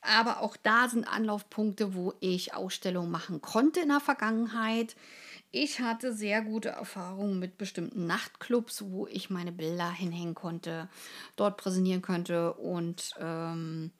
Aber 0.00 0.40
auch 0.40 0.56
da 0.56 0.88
sind 0.88 1.06
Anlaufpunkte, 1.06 1.94
wo 1.94 2.14
ich 2.20 2.54
Ausstellungen 2.54 3.10
machen 3.10 3.40
konnte 3.40 3.80
in 3.80 3.88
der 3.88 4.00
Vergangenheit. 4.00 4.96
Ich 5.50 5.80
hatte 5.80 6.12
sehr 6.14 6.42
gute 6.42 6.70
Erfahrungen 6.70 7.38
mit 7.38 7.58
bestimmten 7.58 8.06
Nachtclubs, 8.06 8.84
wo 8.86 9.06
ich 9.06 9.28
meine 9.28 9.52
Bilder 9.52 9.90
hinhängen 9.90 10.34
konnte, 10.34 10.88
dort 11.36 11.56
präsentieren 11.56 12.00
könnte 12.00 12.54
und 12.54 13.10
ähm, 13.20 13.92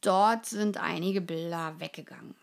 dort 0.00 0.46
sind 0.46 0.76
einige 0.76 1.20
Bilder 1.20 1.74
weggegangen. 1.80 2.36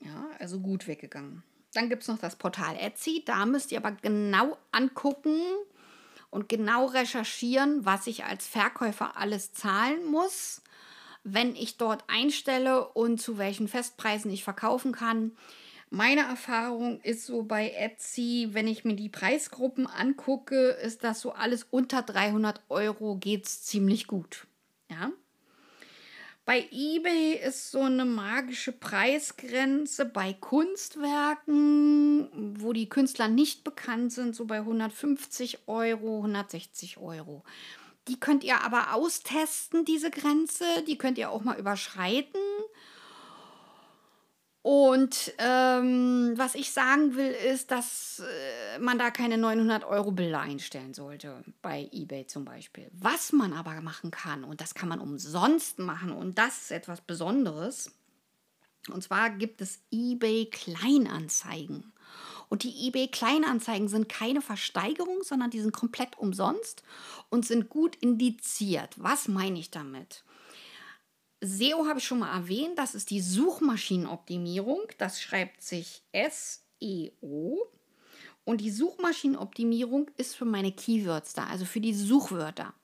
Ja, 0.00 0.28
also 0.38 0.60
gut 0.60 0.86
weggegangen. 0.86 1.42
Dann 1.74 1.88
gibt 1.88 2.02
es 2.02 2.08
noch 2.08 2.18
das 2.18 2.36
Portal 2.36 2.76
Etsy. 2.76 3.22
Da 3.24 3.46
müsst 3.46 3.72
ihr 3.72 3.78
aber 3.78 3.92
genau 3.92 4.56
angucken 4.72 5.40
und 6.30 6.48
genau 6.48 6.86
recherchieren, 6.86 7.84
was 7.84 8.06
ich 8.06 8.24
als 8.24 8.46
Verkäufer 8.46 9.16
alles 9.16 9.52
zahlen 9.52 10.04
muss 10.06 10.62
wenn 11.24 11.54
ich 11.54 11.76
dort 11.76 12.04
einstelle 12.08 12.86
und 12.88 13.20
zu 13.20 13.38
welchen 13.38 13.68
Festpreisen 13.68 14.30
ich 14.30 14.44
verkaufen 14.44 14.92
kann. 14.92 15.32
Meine 15.90 16.22
Erfahrung 16.22 17.00
ist 17.00 17.24
so 17.24 17.42
bei 17.42 17.70
Etsy, 17.70 18.48
wenn 18.52 18.68
ich 18.68 18.84
mir 18.84 18.94
die 18.94 19.08
Preisgruppen 19.08 19.86
angucke, 19.86 20.70
ist 20.70 21.02
das 21.02 21.20
so 21.20 21.32
alles 21.32 21.66
unter 21.70 22.02
300 22.02 22.60
Euro 22.68 23.16
geht 23.16 23.46
es 23.46 23.62
ziemlich 23.62 24.06
gut. 24.06 24.46
Ja. 24.90 25.10
Bei 26.48 26.66
eBay 26.72 27.34
ist 27.34 27.70
so 27.72 27.82
eine 27.82 28.06
magische 28.06 28.72
Preisgrenze 28.72 30.06
bei 30.06 30.32
Kunstwerken, 30.32 32.30
wo 32.58 32.72
die 32.72 32.88
Künstler 32.88 33.28
nicht 33.28 33.64
bekannt 33.64 34.14
sind, 34.14 34.34
so 34.34 34.46
bei 34.46 34.56
150 34.56 35.58
Euro, 35.66 36.16
160 36.16 36.96
Euro. 36.96 37.44
Die 38.08 38.18
könnt 38.18 38.44
ihr 38.44 38.62
aber 38.62 38.94
austesten, 38.94 39.84
diese 39.84 40.10
Grenze. 40.10 40.64
Die 40.86 40.96
könnt 40.96 41.18
ihr 41.18 41.28
auch 41.28 41.44
mal 41.44 41.58
überschreiten. 41.58 42.40
Und 44.70 45.32
ähm, 45.38 46.34
was 46.36 46.54
ich 46.54 46.72
sagen 46.72 47.16
will, 47.16 47.30
ist, 47.30 47.70
dass 47.70 48.20
äh, 48.20 48.78
man 48.78 48.98
da 48.98 49.10
keine 49.10 49.38
900 49.38 49.82
Euro 49.84 50.10
Bilder 50.10 50.40
einstellen 50.40 50.92
sollte, 50.92 51.42
bei 51.62 51.88
eBay 51.90 52.26
zum 52.26 52.44
Beispiel. 52.44 52.90
Was 52.92 53.32
man 53.32 53.54
aber 53.54 53.80
machen 53.80 54.10
kann, 54.10 54.44
und 54.44 54.60
das 54.60 54.74
kann 54.74 54.90
man 54.90 55.00
umsonst 55.00 55.78
machen, 55.78 56.12
und 56.12 56.36
das 56.36 56.64
ist 56.64 56.72
etwas 56.72 57.00
Besonderes, 57.00 57.92
und 58.90 59.02
zwar 59.02 59.30
gibt 59.30 59.62
es 59.62 59.80
eBay 59.90 60.50
Kleinanzeigen. 60.50 61.90
Und 62.50 62.62
die 62.62 62.88
eBay 62.88 63.08
Kleinanzeigen 63.08 63.88
sind 63.88 64.10
keine 64.10 64.42
Versteigerung, 64.42 65.22
sondern 65.22 65.48
die 65.48 65.62
sind 65.62 65.72
komplett 65.72 66.18
umsonst 66.18 66.82
und 67.30 67.46
sind 67.46 67.70
gut 67.70 67.96
indiziert. 67.96 68.90
Was 68.98 69.28
meine 69.28 69.60
ich 69.60 69.70
damit? 69.70 70.24
SEO 71.40 71.86
habe 71.86 71.98
ich 71.98 72.04
schon 72.04 72.18
mal 72.18 72.34
erwähnt, 72.34 72.78
das 72.78 72.94
ist 72.94 73.10
die 73.10 73.20
Suchmaschinenoptimierung. 73.20 74.82
Das 74.98 75.20
schreibt 75.20 75.62
sich 75.62 76.02
SEO. 76.12 77.58
Und 78.44 78.60
die 78.60 78.70
Suchmaschinenoptimierung 78.70 80.10
ist 80.16 80.34
für 80.34 80.46
meine 80.46 80.72
Keywords 80.72 81.34
da, 81.34 81.46
also 81.46 81.64
für 81.64 81.80
die 81.80 81.94
Suchwörter. 81.94 82.74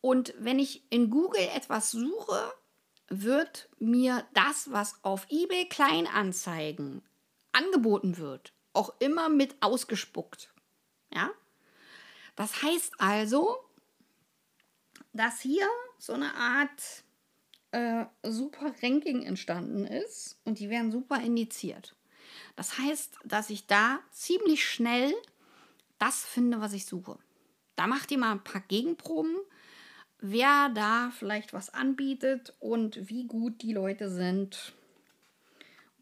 Und 0.00 0.32
wenn 0.38 0.58
ich 0.58 0.82
in 0.90 1.10
Google 1.10 1.48
etwas 1.54 1.90
suche, 1.90 2.52
wird 3.08 3.68
mir 3.78 4.26
das, 4.32 4.72
was 4.72 5.04
auf 5.04 5.26
eBay 5.28 5.68
Kleinanzeigen 5.68 7.02
angeboten 7.52 8.16
wird, 8.16 8.54
auch 8.72 8.94
immer 9.00 9.28
mit 9.28 9.54
ausgespuckt. 9.60 10.52
Ja? 11.12 11.30
Das 12.36 12.62
heißt 12.62 12.94
also, 12.98 13.58
dass 15.12 15.40
hier 15.40 15.68
so 15.98 16.14
eine 16.14 16.34
Art 16.34 17.04
äh, 17.72 18.04
super 18.22 18.72
Ranking 18.82 19.22
entstanden 19.22 19.84
ist 19.84 20.38
und 20.44 20.58
die 20.58 20.70
werden 20.70 20.90
super 20.90 21.20
indiziert. 21.20 21.94
Das 22.56 22.78
heißt, 22.78 23.16
dass 23.24 23.50
ich 23.50 23.66
da 23.66 24.00
ziemlich 24.10 24.64
schnell 24.68 25.12
das 25.98 26.24
finde, 26.24 26.60
was 26.60 26.72
ich 26.72 26.86
suche. 26.86 27.18
Da 27.76 27.86
macht 27.86 28.10
ihr 28.10 28.18
mal 28.18 28.32
ein 28.32 28.44
paar 28.44 28.60
Gegenproben, 28.62 29.36
wer 30.20 30.70
da 30.74 31.10
vielleicht 31.16 31.52
was 31.52 31.72
anbietet 31.72 32.54
und 32.58 33.08
wie 33.08 33.26
gut 33.26 33.62
die 33.62 33.72
Leute 33.72 34.10
sind, 34.10 34.74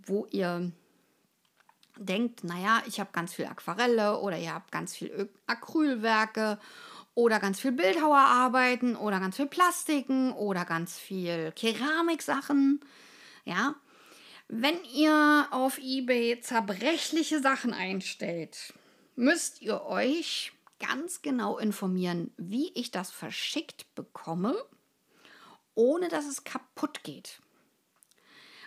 wo 0.07 0.27
ihr 0.31 0.73
denkt, 1.99 2.45
naja, 2.45 2.83
ich 2.87 3.01
habe 3.01 3.11
ganz 3.13 3.35
viel 3.35 3.47
Aquarelle 3.47 4.19
oder 4.21 4.39
ihr 4.39 4.55
habt 4.55 4.73
ganz 4.73 4.97
viel 4.97 5.29
Acrylwerke 5.47 6.59
oder 7.19 7.41
ganz 7.41 7.59
viel 7.59 7.73
Bildhauerarbeiten 7.73 8.95
oder 8.95 9.19
ganz 9.19 9.35
viel 9.35 9.49
Plastiken 9.49 10.33
oder 10.35 10.65
ganz 10.65 11.01
viel 11.01 11.51
Keramiksachen, 11.51 12.79
ja. 13.45 13.75
Wenn 14.47 14.77
ihr 14.95 15.49
auf 15.51 15.79
eBay 15.79 16.41
zerbrechliche 16.41 17.41
Sachen 17.41 17.75
einstellt, 17.75 18.73
müsst 19.17 19.61
ihr 19.63 19.83
euch 19.83 20.53
ganz 20.79 21.21
genau 21.21 21.59
informieren, 21.59 22.33
wie 22.37 22.71
ich 22.75 22.93
das 22.93 23.11
verschickt 23.11 23.93
bekomme, 23.97 24.55
ohne 25.75 26.07
dass 26.07 26.25
es 26.25 26.45
kaputt 26.45 27.03
geht. 27.03 27.43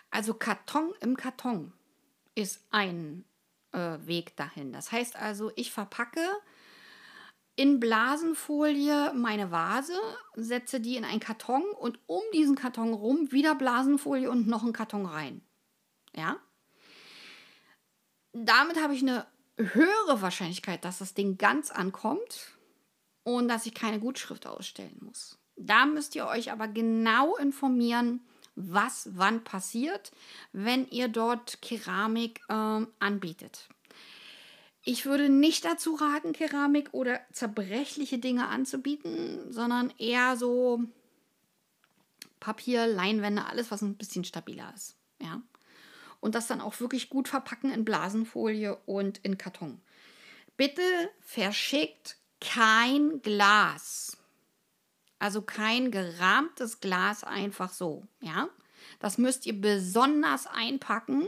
Also 0.09 0.33
Karton 0.33 0.91
im 0.99 1.15
Karton 1.15 1.71
ist 2.35 2.65
ein 2.69 3.23
äh, 3.71 3.97
Weg 4.01 4.35
dahin. 4.35 4.73
Das 4.73 4.91
heißt 4.91 5.15
also, 5.15 5.53
ich 5.55 5.71
verpacke 5.71 6.27
in 7.61 7.79
Blasenfolie 7.79 9.13
meine 9.13 9.51
Vase, 9.51 9.93
setze 10.35 10.79
die 10.79 10.95
in 10.95 11.05
einen 11.05 11.19
Karton 11.19 11.61
und 11.79 11.99
um 12.07 12.23
diesen 12.33 12.55
Karton 12.55 12.91
rum 12.91 13.31
wieder 13.31 13.53
Blasenfolie 13.53 14.31
und 14.31 14.47
noch 14.47 14.63
einen 14.63 14.73
Karton 14.73 15.05
rein. 15.05 15.41
Ja? 16.15 16.37
Damit 18.33 18.81
habe 18.81 18.95
ich 18.95 19.03
eine 19.03 19.27
höhere 19.57 20.23
Wahrscheinlichkeit, 20.23 20.83
dass 20.83 20.97
das 20.97 21.13
Ding 21.13 21.37
ganz 21.37 21.69
ankommt 21.69 22.57
und 23.21 23.47
dass 23.47 23.67
ich 23.67 23.75
keine 23.75 23.99
Gutschrift 23.99 24.47
ausstellen 24.47 24.97
muss. 24.99 25.37
Da 25.55 25.85
müsst 25.85 26.15
ihr 26.15 26.25
euch 26.25 26.51
aber 26.51 26.67
genau 26.67 27.35
informieren, 27.35 28.21
was 28.55 29.07
wann 29.13 29.43
passiert, 29.43 30.11
wenn 30.51 30.87
ihr 30.87 31.09
dort 31.09 31.61
Keramik 31.61 32.41
ähm, 32.49 32.87
anbietet. 32.97 33.69
Ich 34.83 35.05
würde 35.05 35.29
nicht 35.29 35.63
dazu 35.63 35.95
raten, 35.95 36.33
Keramik 36.33 36.89
oder 36.91 37.19
zerbrechliche 37.31 38.17
Dinge 38.17 38.47
anzubieten, 38.47 39.51
sondern 39.51 39.93
eher 39.97 40.37
so 40.37 40.83
Papier, 42.39 42.87
Leinwände, 42.87 43.45
alles, 43.45 43.69
was 43.69 43.81
ein 43.81 43.95
bisschen 43.95 44.23
stabiler 44.23 44.73
ist. 44.75 44.95
Ja. 45.19 45.41
Und 46.19 46.35
das 46.35 46.47
dann 46.47 46.61
auch 46.61 46.79
wirklich 46.79 47.09
gut 47.09 47.27
verpacken 47.27 47.71
in 47.71 47.85
Blasenfolie 47.85 48.75
und 48.85 49.19
in 49.19 49.37
Karton. 49.37 49.81
Bitte 50.57 50.81
verschickt 51.19 52.17
kein 52.39 53.21
Glas. 53.21 54.17
Also 55.19 55.43
kein 55.43 55.91
gerahmtes 55.91 56.79
Glas 56.79 57.23
einfach 57.23 57.71
so, 57.71 58.07
ja? 58.19 58.49
Das 58.99 59.19
müsst 59.19 59.45
ihr 59.45 59.59
besonders 59.59 60.47
einpacken, 60.47 61.27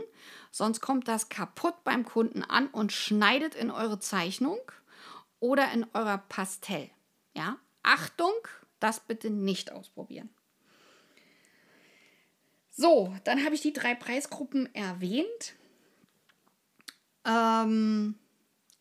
sonst 0.54 0.80
kommt 0.80 1.08
das 1.08 1.28
kaputt 1.28 1.82
beim 1.82 2.04
Kunden 2.04 2.44
an 2.44 2.68
und 2.68 2.92
schneidet 2.92 3.56
in 3.56 3.72
eure 3.72 3.98
Zeichnung 3.98 4.60
oder 5.40 5.72
in 5.72 5.84
eurer 5.94 6.18
Pastell. 6.18 6.90
Ja? 7.36 7.58
Achtung, 7.82 8.32
das 8.78 9.00
bitte 9.00 9.30
nicht 9.30 9.72
ausprobieren. 9.72 10.30
So, 12.70 13.12
dann 13.24 13.44
habe 13.44 13.56
ich 13.56 13.62
die 13.62 13.72
drei 13.72 13.96
Preisgruppen 13.96 14.72
erwähnt. 14.76 15.54
Ähm, 17.24 18.14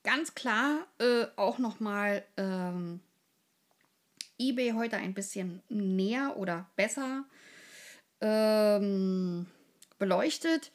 ganz 0.03 0.35
klar 0.35 0.85
äh, 0.99 1.25
auch 1.37 1.57
nochmal 1.57 2.23
ähm, 2.37 2.99
eBay 4.37 4.73
heute 4.73 4.97
ein 4.97 5.15
bisschen 5.15 5.63
näher 5.69 6.37
oder 6.37 6.69
besser 6.75 7.25
ähm, 8.21 9.47
beleuchtet. 9.97 10.71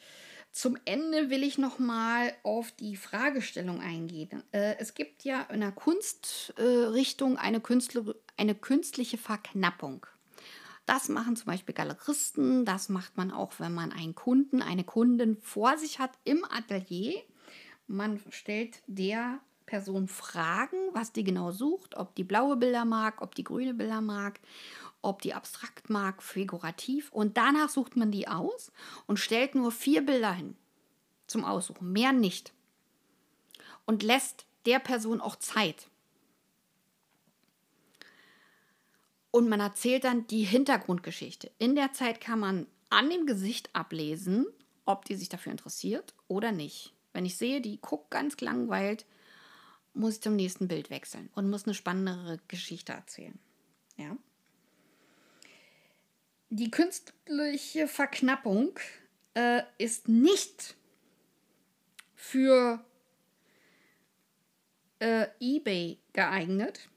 Zum 0.58 0.76
Ende 0.86 1.30
will 1.30 1.44
ich 1.44 1.56
noch 1.56 1.78
mal 1.78 2.32
auf 2.42 2.72
die 2.72 2.96
Fragestellung 2.96 3.80
eingehen. 3.80 4.42
Äh, 4.50 4.74
es 4.80 4.94
gibt 4.94 5.22
ja 5.22 5.42
in 5.42 5.60
der 5.60 5.70
Kunstrichtung 5.70 7.38
eine, 7.38 7.62
eine 8.36 8.54
künstliche 8.56 9.18
Verknappung. 9.18 10.04
Das 10.84 11.08
machen 11.08 11.36
zum 11.36 11.46
Beispiel 11.46 11.76
Galeristen, 11.76 12.64
das 12.64 12.88
macht 12.88 13.16
man 13.16 13.30
auch, 13.30 13.52
wenn 13.58 13.72
man 13.72 13.92
einen 13.92 14.16
Kunden, 14.16 14.60
eine 14.60 14.82
Kundin 14.82 15.36
vor 15.42 15.78
sich 15.78 16.00
hat 16.00 16.18
im 16.24 16.44
Atelier. 16.44 17.22
Man 17.86 18.20
stellt 18.30 18.82
der 18.88 19.38
Person 19.64 20.08
Fragen, 20.08 20.78
was 20.92 21.12
die 21.12 21.22
genau 21.22 21.52
sucht, 21.52 21.96
ob 21.96 22.16
die 22.16 22.24
blaue 22.24 22.56
Bilder 22.56 22.84
mag, 22.84 23.22
ob 23.22 23.36
die 23.36 23.44
grüne 23.44 23.74
Bilder 23.74 24.00
mag 24.00 24.40
ob 25.02 25.22
die 25.22 25.34
abstrakt 25.34 25.90
mag, 25.90 26.22
figurativ. 26.22 27.10
Und 27.12 27.36
danach 27.36 27.68
sucht 27.68 27.96
man 27.96 28.10
die 28.10 28.28
aus 28.28 28.72
und 29.06 29.18
stellt 29.18 29.54
nur 29.54 29.72
vier 29.72 30.04
Bilder 30.04 30.32
hin 30.32 30.56
zum 31.26 31.44
Aussuchen, 31.44 31.92
mehr 31.92 32.12
nicht. 32.12 32.52
Und 33.86 34.02
lässt 34.02 34.46
der 34.66 34.78
Person 34.78 35.20
auch 35.20 35.36
Zeit. 35.36 35.88
Und 39.30 39.48
man 39.48 39.60
erzählt 39.60 40.04
dann 40.04 40.26
die 40.26 40.44
Hintergrundgeschichte. 40.44 41.50
In 41.58 41.76
der 41.76 41.92
Zeit 41.92 42.20
kann 42.20 42.40
man 42.40 42.66
an 42.90 43.10
dem 43.10 43.26
Gesicht 43.26 43.74
ablesen, 43.74 44.46
ob 44.84 45.04
die 45.04 45.16
sich 45.16 45.28
dafür 45.28 45.52
interessiert 45.52 46.14
oder 46.28 46.50
nicht. 46.50 46.94
Wenn 47.12 47.26
ich 47.26 47.36
sehe, 47.36 47.60
die 47.60 47.80
guckt 47.80 48.10
ganz 48.10 48.36
gelangweilt, 48.36 49.04
muss 49.92 50.14
ich 50.14 50.22
zum 50.22 50.36
nächsten 50.36 50.68
Bild 50.68 50.90
wechseln 50.90 51.28
und 51.34 51.50
muss 51.50 51.64
eine 51.64 51.74
spannendere 51.74 52.38
Geschichte 52.48 52.92
erzählen. 52.92 53.38
Ja 53.96 54.16
die 56.50 56.70
künstliche 56.70 57.88
Verknappung 57.88 58.78
äh, 59.34 59.62
ist 59.76 60.08
nicht 60.08 60.76
für 62.14 62.84
äh, 64.98 65.26
eBay 65.40 65.98
geeignet, 66.12 66.88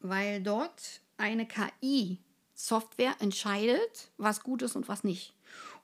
weil 0.00 0.42
dort 0.42 1.00
eine 1.16 1.46
KI-Software 1.46 3.16
entscheidet, 3.20 4.10
was 4.16 4.42
gut 4.42 4.62
ist 4.62 4.76
und 4.76 4.88
was 4.88 5.04
nicht. 5.04 5.34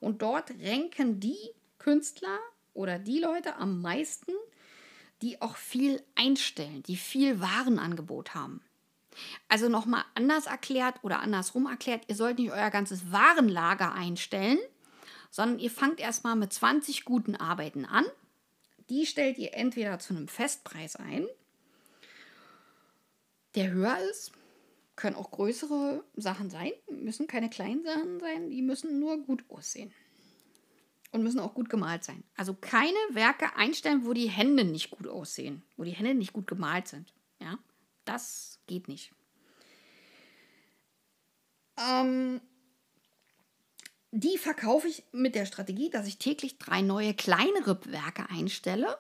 Und 0.01 0.23
dort 0.23 0.51
ranken 0.63 1.21
die 1.21 1.51
Künstler 1.79 2.39
oder 2.75 2.99
die 2.99 3.19
Leute 3.19 3.57
am 3.57 3.81
meisten, 3.81 4.33
die 5.23 5.41
auch 5.41 5.57
viel 5.57 6.03
einstellen, 6.15 6.83
die 6.85 6.97
viel 6.97 7.41
Warenangebot 7.41 8.35
haben. 8.35 8.63
Also 9.49 9.69
nochmal 9.69 10.05
anders 10.15 10.47
erklärt 10.47 10.97
oder 11.03 11.21
andersrum 11.21 11.67
erklärt, 11.67 12.05
ihr 12.09 12.15
sollt 12.15 12.39
nicht 12.39 12.53
euer 12.53 12.71
ganzes 12.71 13.13
Warenlager 13.13 13.93
einstellen, 13.93 14.59
sondern 15.31 15.59
ihr 15.59 15.71
fangt 15.71 16.01
erstmal 16.01 16.37
mit 16.37 16.53
20 16.53 17.05
guten 17.05 17.37
Arbeiten 17.37 17.85
an. 17.85 18.05
Die 18.89 19.07
stellt 19.07 19.39
ihr 19.39 19.55
entweder 19.55 19.99
zu 19.99 20.15
einem 20.15 20.29
Festpreis 20.29 20.97
ein, 20.97 21.27
der 23.57 23.71
höher 23.71 23.99
ist, 24.11 24.33
können 24.97 25.17
auch 25.17 25.31
größere 25.31 26.05
Sachen 26.15 26.51
sein, 26.51 26.73
müssen 26.89 27.27
keine 27.27 27.51
kleinen 27.51 27.85
Sachen 27.85 28.21
sein, 28.21 28.51
die 28.51 28.63
müssen 28.63 29.01
nur 29.01 29.19
gut 29.19 29.45
aussehen 29.49 29.93
und 31.13 31.23
müssen 31.23 31.41
auch 31.41 31.55
gut 31.55 31.69
gemalt 31.69 32.05
sein. 32.05 32.23
Also 32.37 32.55
keine 32.55 32.97
Werke 33.11 33.57
einstellen, 33.57 34.05
wo 34.05 34.13
die 34.13 34.29
Hände 34.29 34.65
nicht 34.65 34.91
gut 34.91 35.07
aussehen, 35.09 35.63
wo 35.77 35.85
die 35.85 35.93
Hände 35.93 36.15
nicht 36.15 36.33
gut 36.33 36.47
gemalt 36.47 36.89
sind. 36.89 37.13
Ja, 37.41 37.59
das 38.05 38.56
geht 38.67 38.89
nicht. 38.89 39.13
Ähm, 41.79 42.41
die 44.13 44.39
verkaufe 44.39 44.89
ich 44.89 45.05
mit 45.13 45.35
der 45.35 45.47
Strategie, 45.47 45.91
dass 45.91 46.07
ich 46.07 46.19
täglich 46.19 46.59
drei 46.59 46.81
neue 46.81 47.15
kleinere 47.15 47.79
Werke 47.87 48.29
einstelle. 48.31 48.99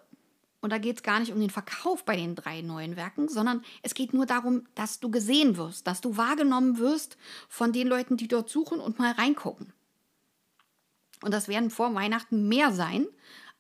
Und 0.61 0.71
da 0.71 0.79
geht 0.79 0.97
es 0.97 1.03
gar 1.03 1.21
nicht 1.21 1.33
um 1.33 1.41
den 1.41 1.51
Verkauf 1.51 2.05
bei 2.05 2.17
den 2.17 2.35
drei 2.35 2.61
neuen 2.61 2.97
Werken, 2.97 3.29
sondern 3.29 3.65
es 3.83 3.95
geht 3.95 4.13
nur 4.13 4.27
darum, 4.27 4.67
dass 4.75 5.01
du 5.01 5.11
gesehen 5.11 5.57
wirst, 5.57 5.87
dass 5.87 6.01
du 6.01 6.17
wahrgenommen 6.17 6.79
wirst 6.79 7.17
von 7.49 7.73
den 7.73 7.87
Leuten, 7.87 8.17
die 8.17 8.27
dort 8.29 8.51
suchen 8.51 8.81
und 8.81 8.99
mal 8.99 9.13
reingucken. 9.13 9.73
Und 11.23 11.33
das 11.33 11.49
werden 11.49 11.71
vor 11.71 11.95
Weihnachten 11.95 12.49
mehr 12.49 12.73
sein 12.73 13.07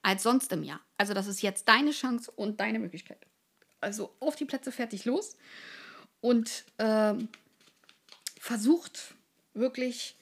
als 0.02 0.22
sonst 0.22 0.52
im 0.52 0.62
Jahr. 0.62 0.80
Also 0.98 1.14
das 1.14 1.26
ist 1.26 1.42
jetzt 1.42 1.68
deine 1.68 1.92
Chance 1.92 2.30
und 2.30 2.60
deine 2.60 2.78
Möglichkeit. 2.78 3.26
Also 3.80 4.14
auf 4.20 4.36
die 4.36 4.44
Plätze 4.44 4.72
fertig 4.72 5.04
los 5.04 5.36
und 6.20 6.64
äh, 6.78 7.14
versucht 8.40 9.14
wirklich 9.54 10.16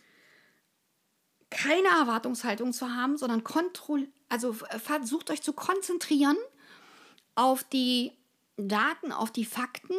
keine 1.51 1.89
Erwartungshaltung 1.89 2.73
zu 2.73 2.91
haben, 2.91 3.17
sondern 3.17 3.45
kontroll 3.45 4.09
also 4.35 4.53
versucht 4.53 5.31
euch 5.31 5.43
zu 5.43 5.53
konzentrieren 5.53 6.37
auf 7.37 7.63
die 7.63 8.11
Daten, 8.57 9.13
auf 9.13 9.31
die 9.31 9.45
Fakten. 9.45 9.95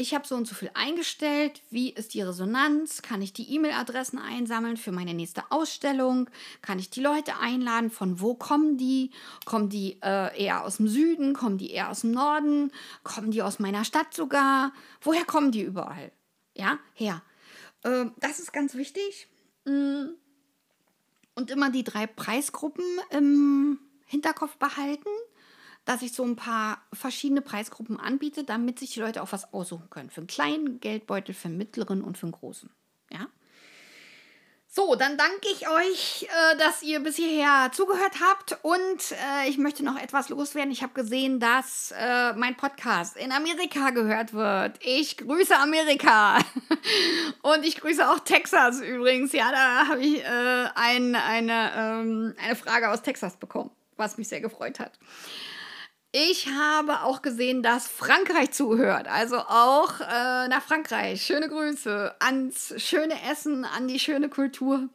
Ich 0.00 0.14
habe 0.14 0.24
so 0.24 0.36
und 0.36 0.46
so 0.46 0.54
viel 0.54 0.70
eingestellt. 0.74 1.60
Wie 1.70 1.90
ist 1.90 2.14
die 2.14 2.22
Resonanz? 2.22 3.02
Kann 3.02 3.20
ich 3.20 3.32
die 3.32 3.52
E-Mail-Adressen 3.52 4.20
einsammeln 4.20 4.76
für 4.76 4.92
meine 4.92 5.12
nächste 5.12 5.50
Ausstellung? 5.50 6.30
Kann 6.62 6.78
ich 6.78 6.88
die 6.88 7.00
Leute 7.00 7.36
einladen? 7.40 7.90
Von 7.90 8.20
wo 8.20 8.34
kommen 8.34 8.76
die? 8.76 9.10
Kommen 9.44 9.68
die 9.68 9.98
äh, 10.00 10.40
eher 10.40 10.64
aus 10.64 10.76
dem 10.76 10.86
Süden? 10.86 11.34
Kommen 11.34 11.58
die 11.58 11.72
eher 11.72 11.90
aus 11.90 12.02
dem 12.02 12.12
Norden? 12.12 12.70
Kommen 13.02 13.32
die 13.32 13.42
aus 13.42 13.58
meiner 13.58 13.84
Stadt 13.84 14.14
sogar? 14.14 14.72
Woher 15.00 15.24
kommen 15.24 15.50
die 15.50 15.62
überall? 15.62 16.12
Ja, 16.54 16.78
her. 16.94 17.20
Äh, 17.82 18.04
das 18.20 18.38
ist 18.38 18.52
ganz 18.52 18.76
wichtig. 18.76 19.26
Mm. 19.64 20.10
Und 21.34 21.50
immer 21.50 21.70
die 21.70 21.82
drei 21.82 22.06
Preisgruppen 22.06 22.84
im 23.10 23.80
Hinterkopf 24.06 24.58
behalten 24.58 25.10
dass 25.88 26.02
ich 26.02 26.12
so 26.12 26.22
ein 26.22 26.36
paar 26.36 26.82
verschiedene 26.92 27.40
Preisgruppen 27.40 27.98
anbiete, 27.98 28.44
damit 28.44 28.78
sich 28.78 28.92
die 28.92 29.00
Leute 29.00 29.22
auch 29.22 29.32
was 29.32 29.54
aussuchen 29.54 29.88
können. 29.88 30.10
Für 30.10 30.20
einen 30.20 30.26
kleinen 30.26 30.80
Geldbeutel, 30.80 31.34
für 31.34 31.48
einen 31.48 31.56
mittleren 31.56 32.04
und 32.04 32.18
für 32.18 32.26
einen 32.26 32.32
großen. 32.32 32.68
Ja. 33.10 33.26
So, 34.66 34.96
dann 34.96 35.16
danke 35.16 35.48
ich 35.50 35.66
euch, 35.66 36.24
äh, 36.24 36.58
dass 36.58 36.82
ihr 36.82 37.00
bis 37.00 37.16
hierher 37.16 37.70
zugehört 37.72 38.20
habt 38.20 38.58
und 38.60 39.12
äh, 39.12 39.48
ich 39.48 39.56
möchte 39.56 39.82
noch 39.82 39.98
etwas 39.98 40.28
loswerden. 40.28 40.70
Ich 40.70 40.82
habe 40.82 40.92
gesehen, 40.92 41.40
dass 41.40 41.94
äh, 41.98 42.34
mein 42.34 42.54
Podcast 42.54 43.16
in 43.16 43.32
Amerika 43.32 43.88
gehört 43.88 44.34
wird. 44.34 44.78
Ich 44.84 45.16
grüße 45.16 45.56
Amerika 45.56 46.36
und 47.40 47.64
ich 47.64 47.80
grüße 47.80 48.06
auch 48.10 48.18
Texas 48.18 48.82
übrigens. 48.82 49.32
Ja, 49.32 49.50
da 49.50 49.88
habe 49.88 50.02
ich 50.02 50.22
ein, 50.74 51.16
eine, 51.16 51.72
ähm, 51.74 52.34
eine 52.44 52.56
Frage 52.56 52.90
aus 52.90 53.00
Texas 53.00 53.38
bekommen, 53.38 53.70
was 53.96 54.18
mich 54.18 54.28
sehr 54.28 54.42
gefreut 54.42 54.80
hat. 54.80 54.98
Ich 56.12 56.48
habe 56.48 57.02
auch 57.02 57.20
gesehen, 57.20 57.62
dass 57.62 57.86
Frankreich 57.86 58.52
zuhört. 58.52 59.08
Also 59.08 59.36
auch 59.36 60.00
äh, 60.00 60.48
nach 60.48 60.62
Frankreich. 60.62 61.22
Schöne 61.22 61.48
Grüße 61.48 62.14
ans 62.20 62.72
schöne 62.78 63.14
Essen, 63.30 63.66
an 63.66 63.88
die 63.88 63.98
schöne 63.98 64.30
Kultur. 64.30 64.88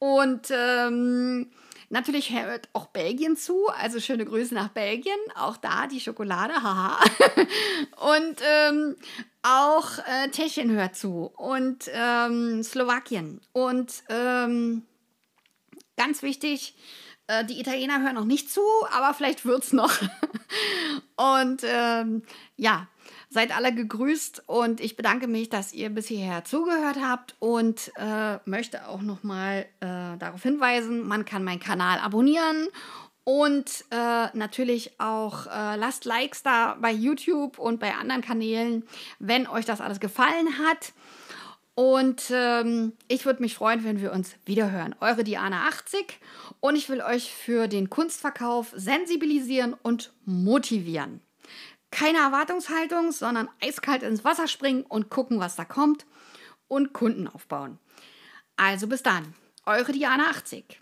Und 0.00 0.48
ähm, 0.50 1.52
natürlich 1.88 2.30
hört 2.30 2.68
auch 2.72 2.86
Belgien 2.86 3.36
zu. 3.36 3.68
Also 3.80 4.00
schöne 4.00 4.24
Grüße 4.24 4.54
nach 4.54 4.70
Belgien. 4.70 5.14
Auch 5.36 5.56
da 5.56 5.86
die 5.86 6.00
Schokolade, 6.00 6.54
haha. 6.54 6.98
Und 8.16 8.40
ähm, 8.42 8.96
auch 9.42 9.98
äh, 9.98 10.28
Tschechien 10.32 10.72
hört 10.72 10.96
zu. 10.96 11.30
Und 11.36 11.88
ähm, 11.92 12.64
Slowakien. 12.64 13.40
Und 13.52 14.02
ähm, 14.08 14.82
ganz 15.96 16.22
wichtig, 16.22 16.74
äh, 17.26 17.44
die 17.44 17.60
Italiener 17.60 18.02
hören 18.02 18.14
noch 18.14 18.24
nicht 18.24 18.50
zu, 18.50 18.62
aber 18.92 19.14
vielleicht 19.14 19.44
wird 19.44 19.64
es 19.64 19.72
noch. 19.72 19.92
Und 21.16 21.62
ähm, 21.64 22.22
ja, 22.56 22.88
seid 23.30 23.54
alle 23.54 23.74
gegrüßt 23.74 24.44
und 24.46 24.80
ich 24.80 24.96
bedanke 24.96 25.26
mich, 25.26 25.48
dass 25.48 25.72
ihr 25.72 25.90
bis 25.90 26.06
hierher 26.06 26.44
zugehört 26.44 26.96
habt 27.02 27.34
und 27.38 27.90
äh, 27.96 28.38
möchte 28.44 28.86
auch 28.88 29.02
nochmal 29.02 29.66
äh, 29.80 30.16
darauf 30.18 30.42
hinweisen, 30.42 31.06
man 31.06 31.24
kann 31.24 31.42
meinen 31.42 31.60
Kanal 31.60 31.98
abonnieren 31.98 32.68
und 33.24 33.84
äh, 33.90 34.28
natürlich 34.34 35.00
auch 35.00 35.46
äh, 35.46 35.76
lasst 35.76 36.04
Likes 36.04 36.44
da 36.44 36.76
bei 36.80 36.92
YouTube 36.92 37.58
und 37.58 37.80
bei 37.80 37.94
anderen 37.94 38.22
Kanälen, 38.22 38.84
wenn 39.18 39.48
euch 39.48 39.64
das 39.64 39.80
alles 39.80 39.98
gefallen 39.98 40.58
hat. 40.64 40.92
Und 41.76 42.30
ähm, 42.30 42.94
ich 43.06 43.26
würde 43.26 43.42
mich 43.42 43.54
freuen, 43.54 43.84
wenn 43.84 44.00
wir 44.00 44.10
uns 44.10 44.34
wiederhören. 44.46 44.94
Eure 45.00 45.24
Diana 45.24 45.68
80 45.68 46.18
und 46.60 46.74
ich 46.74 46.88
will 46.88 47.02
euch 47.02 47.30
für 47.30 47.68
den 47.68 47.90
Kunstverkauf 47.90 48.72
sensibilisieren 48.74 49.74
und 49.82 50.10
motivieren. 50.24 51.20
Keine 51.90 52.16
Erwartungshaltung, 52.16 53.12
sondern 53.12 53.50
eiskalt 53.62 54.02
ins 54.02 54.24
Wasser 54.24 54.48
springen 54.48 54.84
und 54.84 55.10
gucken, 55.10 55.38
was 55.38 55.54
da 55.54 55.66
kommt 55.66 56.06
und 56.66 56.94
Kunden 56.94 57.28
aufbauen. 57.28 57.78
Also 58.56 58.86
bis 58.86 59.02
dann, 59.02 59.34
eure 59.66 59.92
Diana 59.92 60.30
80. 60.30 60.80